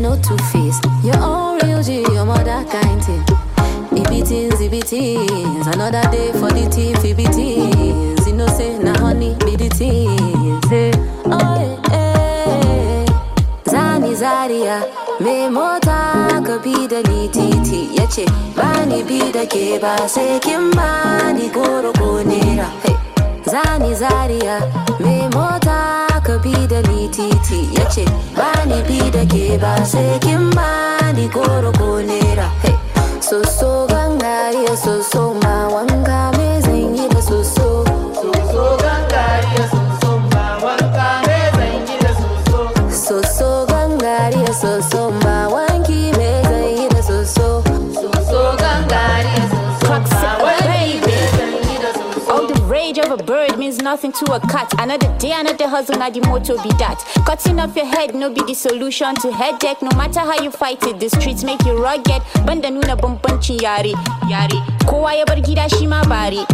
know 0.00 0.16
two 0.22 0.36
face 0.52 0.78
Your 1.04 1.18
own 1.18 1.58
real 1.60 1.82
G, 1.82 2.00
your 2.12 2.24
mother 2.24 2.64
kind 2.70 3.00
eh. 3.00 3.04
thing 3.04 3.22
Ibitins, 4.02 4.58
ibitins 4.66 5.66
Another 5.74 6.02
day 6.10 6.32
for 6.32 6.50
the 6.50 6.68
team, 6.70 6.96
ibitins 6.96 8.26
You 8.26 8.34
know 8.34 8.46
say, 8.48 8.78
na 8.78 8.94
honey, 8.98 9.36
be 9.44 9.56
the 9.56 9.68
teens 9.68 10.68
hey. 10.68 10.90
Oh 11.26 11.80
yeah, 11.90 12.64
yeah. 12.64 13.06
Zani 13.64 14.14
Zaria 14.14 14.80
ah. 14.82 15.22
me 15.22 15.48
mota 15.48 16.40
ka 16.46 16.58
bi 16.64 16.72
ni 17.08 17.28
titi 17.28 17.94
ya 17.96 18.06
ce 18.06 18.24
ba 18.56 18.84
ni 18.86 19.02
bi 19.02 19.30
da 19.32 19.44
ke 19.44 19.78
ba 19.80 20.08
sai 20.08 20.38
kin 20.40 20.70
goro 21.52 21.92
ko 21.92 22.18
Hey. 22.24 22.99
Zani 23.50 23.94
Zaria 23.94 24.56
mai 25.00 25.28
mota 25.34 26.06
ka 26.26 26.34
bi 26.44 26.52
da 26.70 26.80
ni 26.88 27.08
titi 27.16 27.60
ya 27.76 27.84
ce 27.94 28.04
ba 28.36 28.50
ni 28.70 28.78
bi 28.88 28.98
da 29.14 29.22
ke 29.32 29.58
ba 29.62 29.72
sai 29.92 30.18
kin 30.24 30.50
ba 30.56 30.68
ni 31.16 31.26
goro 31.34 31.70
ko 31.80 31.88
nera 32.10 32.48
Hey. 32.62 32.76
Soso 33.28 33.70
gangariya 33.90 34.74
soso 34.84 35.22
ma 35.42 35.54
wanka 35.74 36.20
me 36.36 36.39
nothing 53.90 54.12
to 54.12 54.32
a 54.32 54.38
cut. 54.38 54.72
Another 54.78 55.10
day, 55.18 55.32
another 55.34 55.66
hustle, 55.68 55.98
not 55.98 56.14
the 56.14 56.20
motto 56.20 56.54
be 56.62 56.68
that. 56.78 57.02
Cutting 57.26 57.58
off 57.58 57.74
your 57.74 57.86
head, 57.86 58.14
no 58.14 58.30
be 58.32 58.40
the 58.42 58.54
solution 58.54 59.16
to 59.16 59.32
headache. 59.32 59.82
No 59.82 59.90
matter 59.98 60.20
how 60.20 60.40
you 60.40 60.52
fight 60.52 60.80
it, 60.86 61.00
the 61.00 61.08
streets 61.10 61.42
make 61.42 61.64
you 61.64 61.74
rugged. 61.76 62.22
Banda 62.46 62.68
nuna 62.70 62.94
bambancin 62.96 63.60
yare, 63.60 63.90
yare. 64.30 64.58
Kowa 64.86 65.12
ya 65.14 65.24
bar 65.24 65.40
gida 65.42 65.68
shi 65.74 65.88
ma 65.88 66.04
bare. 66.04 66.46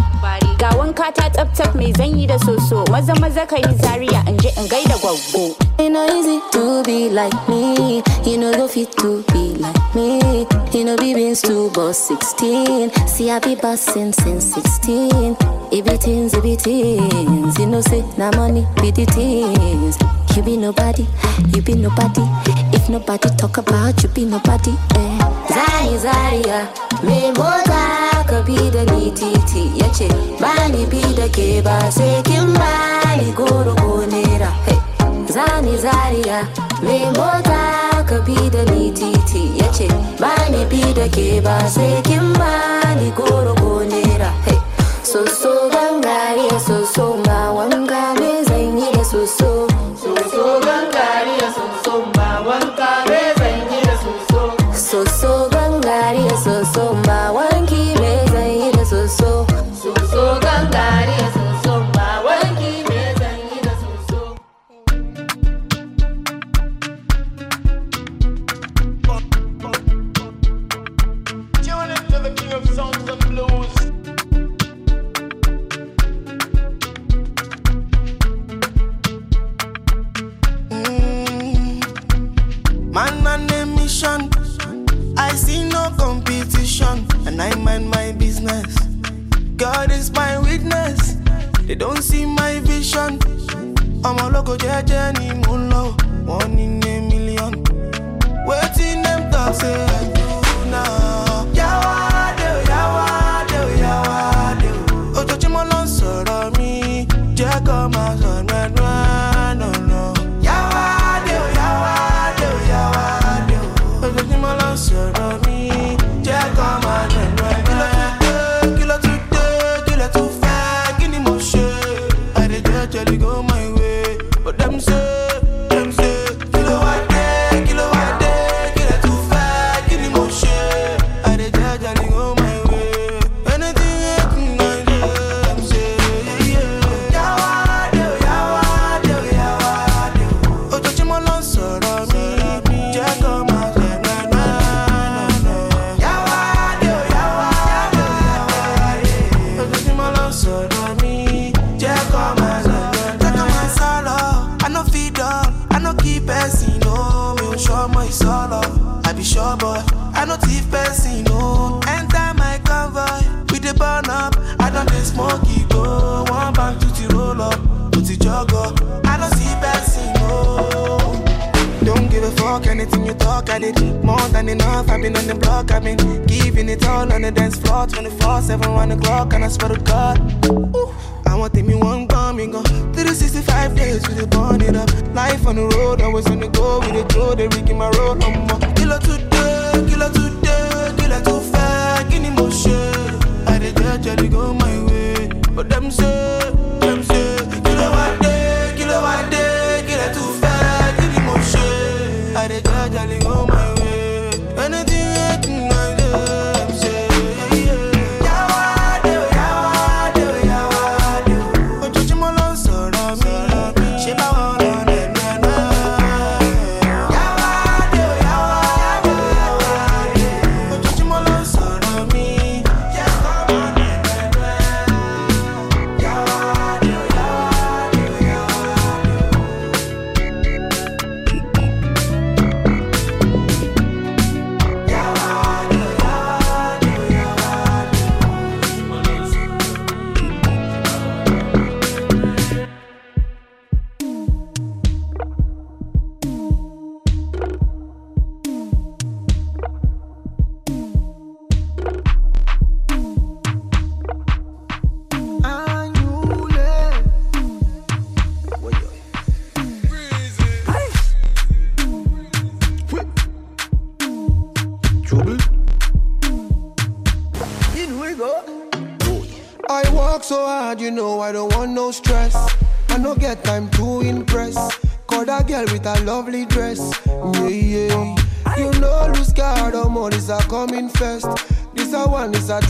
Ga 0.57 0.71
wanka 0.81 1.13
ta 1.13 1.29
tsaftar 1.29 1.75
mai 1.75 1.93
zanyi 1.93 2.27
da 2.27 2.39
soso. 2.39 2.89
Maza 2.91 3.15
maza 3.21 3.45
ka 3.45 3.57
yi 3.57 3.73
zariya 3.85 4.27
in 4.29 4.39
je 4.39 4.49
in 4.57 4.67
gaida 4.73 4.97
gwaggo. 5.03 5.55
Ain't 5.79 5.93
no 5.93 6.07
easy 6.17 6.41
to 6.53 6.83
be 6.85 7.11
like 7.11 7.37
me. 7.51 8.03
You 8.25 8.39
know 8.39 8.53
go 8.55 8.67
fit 8.67 8.91
to 8.97 9.23
be 9.35 9.55
like 9.61 9.95
me. 9.95 10.47
You 10.73 10.85
know 10.87 10.97
be 10.97 11.13
beans 11.13 11.43
to 11.43 11.71
boss 11.71 11.99
16. 12.09 12.91
See 13.07 13.31
I 13.31 13.39
be 13.41 13.57
bossing 13.57 14.15
since 14.15 14.55
16. 14.55 15.37
Everything's 15.73 16.33
be 16.41 16.57
things, 16.57 17.13
it 17.13 17.26
things. 17.27 17.59
You 17.59 17.67
know, 17.67 17.81
say, 17.81 18.03
now 18.17 18.31
money 18.33 18.67
be 18.81 18.91
the 18.91 19.05
things. 19.07 19.97
You 20.37 20.43
be 20.43 20.57
nobody, 20.57 21.07
you 21.55 21.63
be 21.63 21.75
nobody. 21.75 22.23
If 22.77 22.89
nobody 22.89 23.29
talk 23.37 23.57
about 23.59 24.03
you, 24.03 24.09
be 24.11 24.25
nobody. 24.27 24.73
Eh. 24.95 25.19
Zani 25.49 25.97
Zaria, 25.99 26.69
me 27.05 27.31
mota 27.33 28.25
ka 28.29 28.43
bi 28.47 28.57
da 28.71 28.85
ni 28.93 29.11
titi 29.13 29.63
yace 29.81 30.09
bani 30.41 30.85
bi 30.93 31.01
da 31.17 31.27
ke 31.29 31.63
ba 31.65 31.91
sai 31.91 32.21
kin 32.23 32.53
bani 32.53 33.33
goro 33.33 33.75
ko 33.77 34.05
Zani 35.37 35.77
Zaria, 35.79 36.39
me 36.83 36.99
mota 37.17 38.05
ka 38.09 38.19
da 38.55 38.63
ni 38.71 38.93
titi 38.93 39.43
yace 39.61 39.89
bani 40.21 40.65
bi 40.71 40.93
da 40.93 41.09
ke 41.09 41.41
ba 41.43 41.57
sai 41.71 42.03
kin 42.03 42.33
bani 42.35 43.11
goro. 43.17 43.55
Hey. 44.45 44.59
So 45.03 45.25
so 45.25 45.71
ganga 45.71 46.26
so 46.97 47.26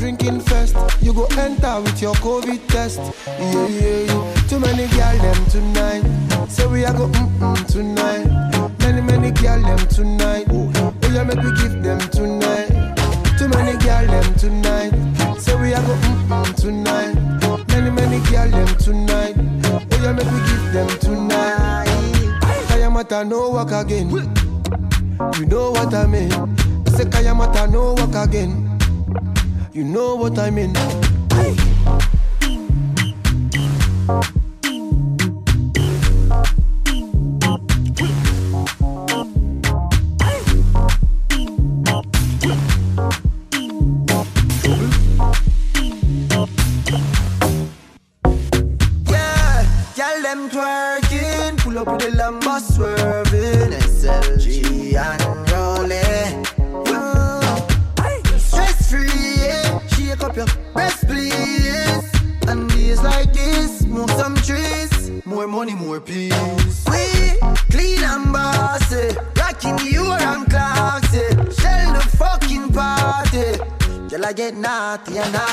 drinking 0.06 0.40
fest. 0.40 0.76
You 1.02 1.12
go 1.12 1.26
enter 1.36 1.80
with 1.80 2.00
your 2.00 2.14
COVID 2.14 2.64
test. 2.68 3.00
Yeah, 3.26 3.66
yeah, 3.66 3.95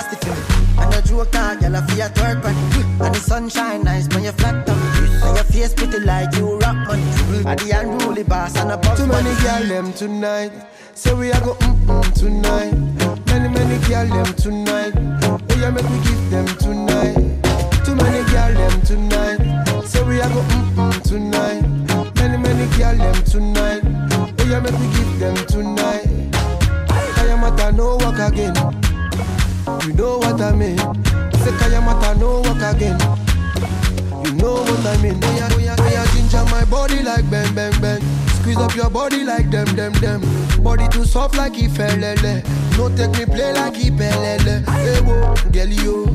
nasty 0.03 0.27
for 0.27 0.35
me. 0.35 0.95
And 0.95 1.05
joke 1.05 1.35
out, 1.35 1.59
girl, 1.59 1.75
I 1.75 1.81
feel 1.87 2.01
at 2.01 2.17
work 2.19 2.45
on 2.45 2.55
it. 2.55 2.85
And 3.01 3.15
the 3.15 3.19
sunshine 3.19 3.83
nice 3.83 4.07
when 4.09 4.23
you 4.23 4.31
flat 4.31 4.67
on 4.69 4.79
me. 4.79 5.09
And 5.23 5.35
your 5.35 5.45
face 5.45 5.73
pretty 5.73 5.99
like 5.99 6.35
you 6.35 6.57
rock 6.59 6.75
money. 6.87 7.03
And 7.45 7.59
the 7.59 7.71
unruly 7.79 8.23
boss 8.23 8.55
and 8.57 8.71
a 8.71 8.77
box 8.77 8.99
Too 8.99 9.07
many 9.07 9.33
girl 9.41 9.67
them 9.67 9.93
tonight. 9.93 10.51
Say 10.95 11.13
we 11.13 11.31
a 11.31 11.39
go 11.41 11.55
mm 11.55 11.85
mm 11.85 12.13
tonight. 12.13 12.73
Many 13.27 13.49
many 13.49 13.77
girl 13.87 14.07
them 14.07 14.33
tonight. 14.35 14.93
Oh 15.23 15.39
yeah, 15.57 15.69
make 15.71 15.89
we 15.89 15.97
give 16.05 16.29
them 16.29 16.45
tonight. 16.57 17.15
Too 17.85 17.95
many 17.95 18.23
girl 18.31 18.53
them 18.53 18.81
tonight. 18.81 19.85
Say 19.85 20.03
we 20.03 20.19
a 20.19 20.27
go 20.29 20.41
mm 20.41 20.75
mm 20.75 21.01
tonight. 21.03 22.15
Many 22.15 22.37
many 22.37 22.77
girl 22.77 22.97
them 22.97 23.23
tonight. 23.23 23.81
Oh 24.39 24.45
yeah, 24.47 24.59
make 24.59 24.77
we 24.77 24.87
give 24.97 25.19
them 25.19 25.35
tonight. 25.47 26.07
Kayamata 27.15 27.75
no 27.75 27.97
walk 27.97 28.19
again. 28.19 28.92
You 29.87 29.93
know 29.93 30.17
what 30.17 30.41
I 30.41 30.51
mean. 30.53 30.77
Say 30.77 31.51
Kayamata 31.59 32.17
no 32.19 32.41
walk 32.41 32.61
again. 32.75 32.97
You 34.25 34.33
know 34.35 34.53
what 34.63 34.85
I 34.85 34.97
mean. 35.01 35.19
Yeah, 35.21 35.49
yeah, 35.57 35.75
oh 35.79 35.89
yeah, 35.91 36.05
ginger 36.13 36.43
my 36.51 36.65
body 36.65 37.03
like 37.03 37.29
bang 37.29 37.53
bang 37.55 37.73
bang. 37.81 38.01
Squeeze 38.39 38.57
up 38.57 38.75
your 38.75 38.89
body 38.89 39.23
like 39.23 39.49
them 39.51 39.67
them 39.75 39.93
them. 39.93 40.21
Body 40.63 40.87
too 40.89 41.05
soft 41.05 41.35
like 41.37 41.53
ifelele. 41.53 42.43
No 42.77 42.89
take 42.95 43.11
me 43.17 43.25
play 43.25 43.53
like 43.53 43.75
ipelele. 43.75 44.65
Hey 44.67 45.01
wo, 45.01 45.33
girl 45.51 45.69
yo, 45.69 46.05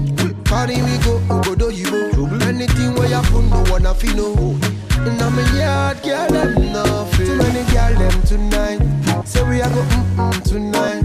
carry 0.44 0.76
me 0.82 0.98
go, 1.04 1.18
go 1.42 1.54
do 1.54 1.70
you 1.70 1.90
go. 2.12 2.26
Anything 2.46 2.94
where 2.94 3.08
you 3.08 3.20
put 3.30 3.44
no 3.44 3.64
wanna 3.70 3.94
feel 3.94 4.16
no. 4.16 4.58
And 5.00 5.22
I'm 5.22 5.38
a 5.38 5.42
yard 5.58 6.02
girl 6.02 6.28
them 6.28 6.72
nothing. 6.72 7.26
Too 7.26 7.36
many 7.36 7.62
girl 7.72 7.94
them 7.94 8.22
tonight. 8.24 9.26
Say 9.26 9.42
we 9.48 9.60
a 9.60 9.68
go 9.68 9.82
mm 9.82 10.16
mm 10.16 10.42
tonight. 10.42 11.04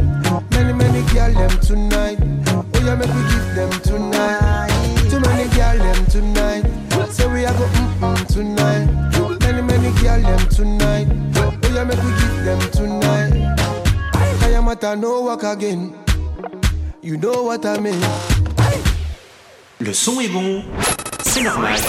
Girl 1.13 1.31
them 1.31 1.59
tonight. 1.59 2.17
Oh 2.47 2.65
yeah, 2.83 2.95
make 2.95 3.13
we 3.13 3.21
give 3.29 3.55
them 3.55 3.69
tonight. 3.81 4.69
Too 5.11 5.19
many 5.19 5.47
girl 5.53 5.77
them 5.77 6.05
tonight. 6.07 6.63
Say 7.11 7.27
we 7.27 7.45
a 7.45 7.53
go 7.53 7.65
mm 7.65 7.99
mm 7.99 8.27
tonight. 8.33 8.87
Many 9.41 9.61
many 9.61 9.91
girl 10.01 10.21
them 10.21 10.47
tonight. 10.49 11.07
Oh 11.37 11.53
yeah, 11.71 11.83
make 11.83 12.01
we 12.01 12.09
give 12.17 12.43
them 12.45 12.59
tonight. 12.71 13.33
Kayamata 14.39 14.99
no 14.99 15.21
walk 15.21 15.43
again. 15.43 15.93
You 17.03 17.17
know 17.17 17.43
what 17.43 17.63
I 17.65 17.77
mean. 17.79 18.01
Le 19.79 19.93
son 19.93 20.19
est 20.19 20.29
bon, 20.29 20.63
c'est 21.23 21.43
normal. 21.43 21.79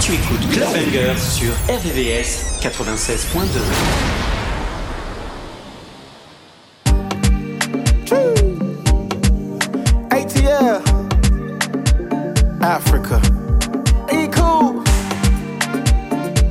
Tu 0.00 0.14
écoutes 0.14 0.50
Clubbanger 0.50 1.14
sur 1.16 1.52
RVVS 1.68 2.58
96.2. 2.60 4.13
Africa. 12.64 13.20
E 14.10 14.26
cool. 14.28 14.82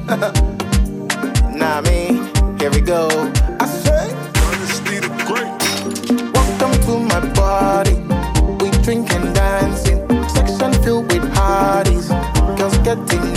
nah, 1.58 1.82
me, 1.82 2.22
here 2.60 2.70
we 2.70 2.82
go. 2.82 3.08
I 3.60 3.66
say, 3.66 4.14
Welcome 6.36 6.74
to 6.86 7.00
my 7.00 7.20
party. 7.34 7.96
We 8.64 8.70
drinking, 8.84 9.34
dancing. 9.34 10.08
Section 10.30 10.74
filled 10.84 11.12
with 11.12 11.34
parties. 11.34 12.10
Girls 12.58 12.78
getting 12.80 13.33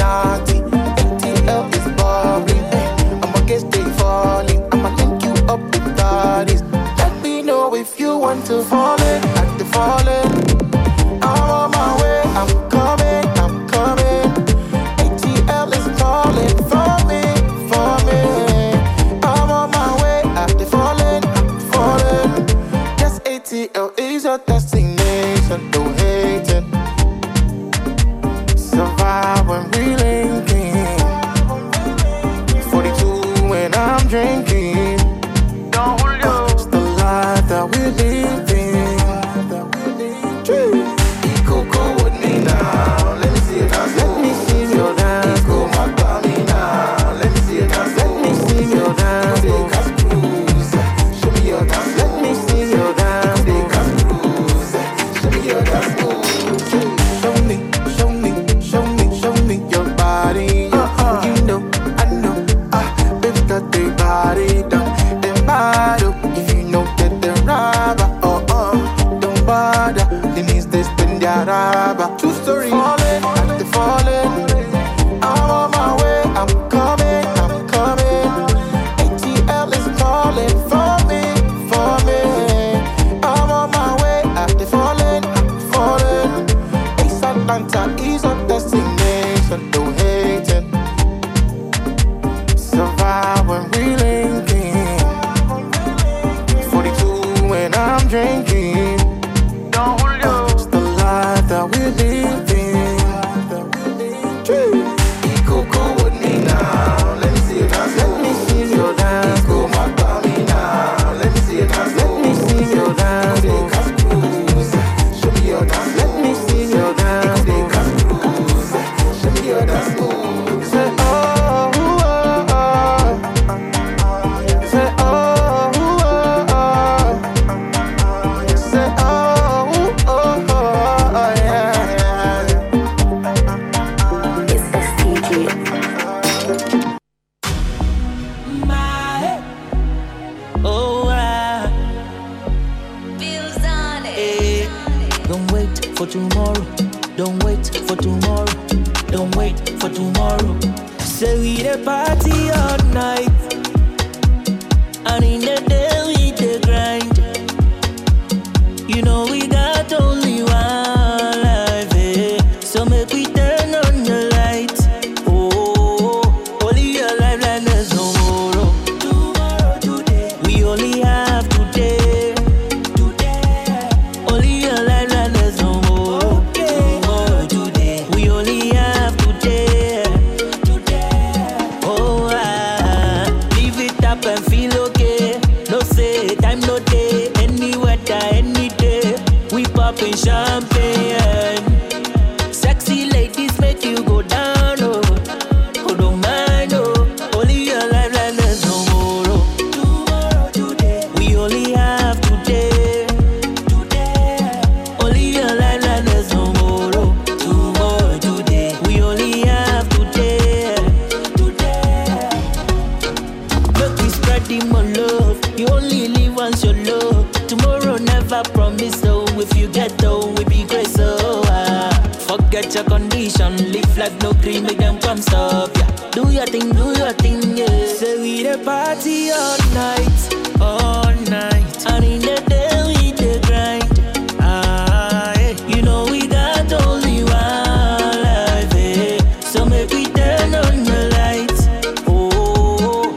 Party 228.64 229.30
all 229.30 229.59
night, 229.74 230.34
all 230.61 231.14
night. 231.30 231.86
And 231.86 232.04
in 232.04 232.20
the 232.20 232.42
day 232.48 232.82
we 232.86 233.12
the 233.12 233.38
grind, 233.46 234.36
ah, 234.40 235.32
eh. 235.36 235.54
You 235.68 235.82
know 235.82 236.04
we 236.11 236.26
got 236.26 236.72
only 236.72 237.22
one 237.22 238.22
life, 238.24 238.74
eh. 238.74 239.18
So 239.40 239.64
make 239.66 239.90
we 239.90 240.07
turn 240.07 240.54
on 240.54 240.84
the 240.84 241.09
lights, 241.14 241.68
oh. 242.09 243.12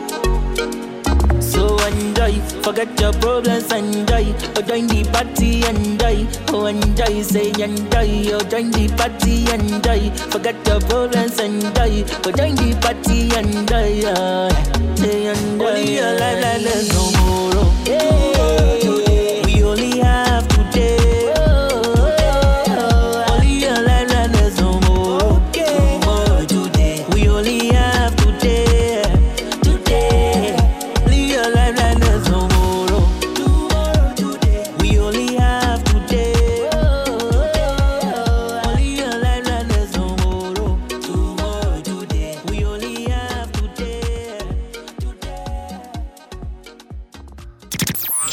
So 1.40 1.78
enjoy, 1.88 2.40
forget 2.62 3.00
your 3.02 3.14
problems, 3.14 3.72
enjoy. 3.72 4.34
Oh, 4.56 4.62
join 4.62 4.86
the 4.88 5.04
party, 5.12 5.66
enjoy. 5.66 6.28
Oh, 6.52 6.66
enjoy, 6.66 7.22
say 7.22 7.50
enjoy. 7.52 8.34
Oh, 8.34 8.40
join 8.50 8.72
the 8.72 8.88
party, 8.98 9.46
enjoy. 9.54 10.10
Forget 10.32 10.56
your 10.68 10.80
problems, 10.82 11.40
enjoy. 11.40 12.04
Oh, 12.26 12.32
join 12.32 12.56
the 12.56 12.76
party, 12.82 13.30
enjoy. 13.38 14.02
Yeah. 14.06 14.50
Say 14.96 15.28
enjoy. 15.28 15.66
Only 15.66 15.96
your 15.96 16.14
life 16.20 16.42
like 16.44 16.62
there's 16.64 16.90
no 16.90 17.12
tomorrow. 17.12 17.72
Yeah. 17.86 18.79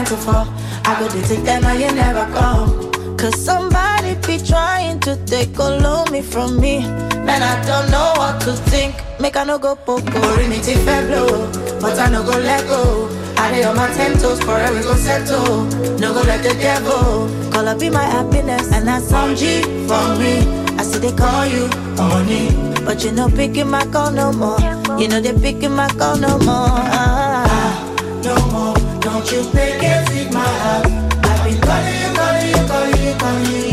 nine 0.00 0.06
to 0.08 0.16
four. 0.16 0.44
I 0.84 0.96
go 0.98 1.08
to 1.08 1.22
take 1.28 1.44
them 1.44 1.64
and 1.64 1.80
you 1.80 1.92
never 1.92 2.24
come. 2.32 2.90
Cause 3.18 3.38
somebody 3.38 4.14
be 4.26 4.38
trying 4.42 4.98
to 5.00 5.16
take 5.26 5.58
all 5.60 5.84
of 5.86 6.10
me 6.10 6.22
from 6.22 6.58
me. 6.58 6.80
Man, 7.26 7.42
I 7.42 7.54
don't 7.66 7.90
know 7.90 8.12
what 8.16 8.40
to 8.42 8.52
think. 8.70 8.94
Make 9.20 9.36
I 9.36 9.44
no 9.44 9.58
go 9.58 9.76
poco. 9.76 10.20
Rimiti 10.38 10.74
fair 10.84 11.06
blow, 11.06 11.50
but 11.80 11.98
I 11.98 12.08
no 12.10 12.22
go 12.24 12.30
let 12.38 12.66
go. 12.66 13.08
I 13.36 13.52
lay 13.52 13.64
on 13.64 13.76
my 13.76 13.88
ten 13.92 14.12
toes, 14.18 14.40
forever 14.40 14.82
go 14.82 14.94
settle. 14.94 15.64
No 15.98 16.14
go 16.14 16.22
let 16.22 16.42
the 16.42 16.54
devil 16.54 17.28
call 17.52 17.68
up 17.68 17.78
be 17.78 17.90
my 17.90 18.02
happiness, 18.04 18.72
and 18.72 18.88
that's 18.88 19.04
some 19.06 19.36
G 19.36 19.62
for 19.86 20.16
me. 20.18 20.40
I 20.78 20.82
see 20.82 20.98
they 20.98 21.12
call 21.12 21.44
you 21.44 21.68
honey, 21.98 22.48
but 22.86 23.04
you 23.04 23.12
no 23.12 23.28
picking 23.28 23.68
my 23.68 23.84
call 23.86 24.10
no 24.12 24.32
more. 24.32 24.58
You 24.98 25.08
know 25.08 25.20
they 25.20 25.34
picking 25.34 25.72
my 25.72 25.88
call 25.88 26.16
no 26.16 26.38
more. 26.38 26.72
Ah, 26.96 27.76
No 28.24 28.34
more, 28.52 28.74
don't 29.12 29.32
you 29.32 29.42
pick 29.50 29.82
it 29.82 30.08
with 30.10 30.32
my 30.32 30.40
heart. 30.40 30.86
I've 30.86 31.44
been 31.44 31.60
calling 31.60 32.14
calling 32.14 32.68
calling 32.68 33.18
calling 33.18 33.69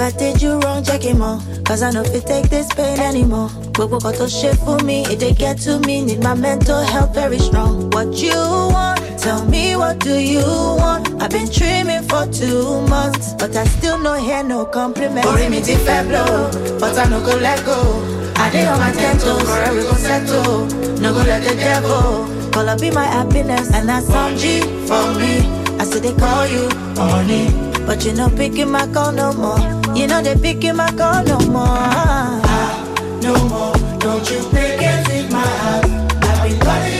If 0.00 0.14
I 0.14 0.18
did 0.18 0.40
you 0.40 0.58
wrong, 0.60 0.82
check 0.82 1.02
him 1.02 1.20
out. 1.20 1.42
Cause 1.66 1.82
I 1.82 1.90
know 1.90 2.00
if 2.00 2.14
you 2.14 2.22
take 2.22 2.48
this 2.48 2.66
pain 2.72 2.98
anymore. 3.00 3.50
Gbogbo 3.76 4.00
kan 4.00 4.14
tó 4.16 4.24
ṣe 4.24 4.56
fún 4.56 4.82
mi, 4.82 5.04
it 5.12 5.18
dey 5.20 5.34
get 5.34 5.58
to 5.68 5.78
me. 5.80 6.00
Need 6.02 6.22
my 6.22 6.32
mental 6.32 6.80
health 6.82 7.12
very 7.14 7.38
strong. 7.38 7.90
What 7.90 8.16
you 8.16 8.32
want? 8.72 8.96
Tell 9.20 9.44
me 9.44 9.76
what 9.76 9.98
do 9.98 10.16
you 10.18 10.40
want? 10.80 11.20
I've 11.20 11.28
been 11.28 11.50
dreaming 11.52 12.00
for 12.08 12.24
two 12.32 12.80
months, 12.88 13.34
but 13.36 13.54
I 13.54 13.64
still 13.76 13.98
no 13.98 14.14
hear 14.14 14.42
no 14.42 14.64
compliment. 14.64 15.26
Orí 15.26 15.50
mi 15.50 15.60
ti 15.60 15.74
fẹ́ 15.76 16.08
blow, 16.08 16.48
but 16.80 16.96
I 16.96 17.04
no 17.10 17.20
go 17.20 17.36
let 17.36 17.60
go. 17.66 17.76
I 18.36 18.48
dey 18.48 18.64
on 18.66 18.78
my 18.80 18.92
ten 18.92 19.18
toes, 19.18 19.42
forever 19.44 19.82
go 19.82 19.92
settle. 20.00 20.64
No 21.02 21.12
go 21.12 21.20
let 21.28 21.44
the 21.44 21.54
devil 21.56 22.24
Call 22.52 22.68
up 22.70 22.80
be 22.80 22.90
my 22.90 23.04
happiness, 23.04 23.68
and 23.74 23.86
that's 23.86 24.06
some 24.06 24.34
G 24.38 24.62
for 24.88 25.12
me. 25.20 25.44
I 25.78 25.84
said 25.84 26.02
they 26.02 26.14
call 26.16 26.46
you 26.48 26.70
honey, 26.96 27.52
but 27.86 28.02
you 28.06 28.14
no 28.14 28.30
picking 28.30 28.70
my 28.70 28.86
call 28.94 29.12
no 29.12 29.34
more. 29.34 29.79
You 29.96 30.06
know 30.06 30.22
they 30.22 30.36
picking 30.36 30.76
my 30.76 30.90
call 30.92 31.22
no 31.24 31.38
more. 31.50 31.64
Ah, 31.66 33.18
no 33.22 33.34
more. 33.48 33.74
Don't 33.98 34.30
you 34.30 34.40
pick 34.50 34.80
it 34.80 35.08
with 35.08 35.30
my 35.32 35.46
heart. 35.62 35.84
I've 36.22 36.84
been 36.84 36.99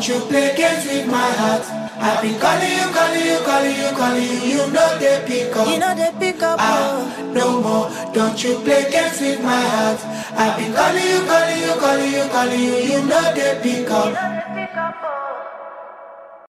Don't 0.00 0.08
you 0.08 0.20
play 0.30 0.56
games 0.56 0.86
with 0.86 1.06
my 1.08 1.30
heart. 1.36 1.60
I've 2.00 2.22
been 2.22 2.40
calling 2.40 2.72
you, 2.72 2.88
calling 2.88 3.20
you, 3.20 3.38
calling 3.44 3.76
you, 3.76 3.90
calling 3.92 4.22
you. 4.22 4.40
You 4.48 4.72
know 4.72 4.98
they 4.98 5.22
pick 5.26 5.54
up. 5.54 5.68
You 5.68 5.78
know 5.78 5.94
they 5.94 6.10
pick 6.18 6.42
up. 6.42 6.56
Ah, 6.58 7.04
no 7.34 7.60
more. 7.60 8.14
Don't 8.14 8.42
you 8.42 8.60
play 8.64 8.90
games 8.90 9.20
with 9.20 9.42
my 9.42 9.60
heart. 9.60 10.00
I've 10.40 10.56
been 10.56 10.72
calling 10.72 11.04
you, 11.04 11.20
calling 11.28 11.60
you, 11.60 11.72
calling 11.76 12.12
you, 12.16 12.24
calling 12.32 12.60
you, 12.60 12.76
you 12.80 13.04
know 13.04 13.34
they 13.34 13.60
pick 13.60 13.90
up. 13.90 14.49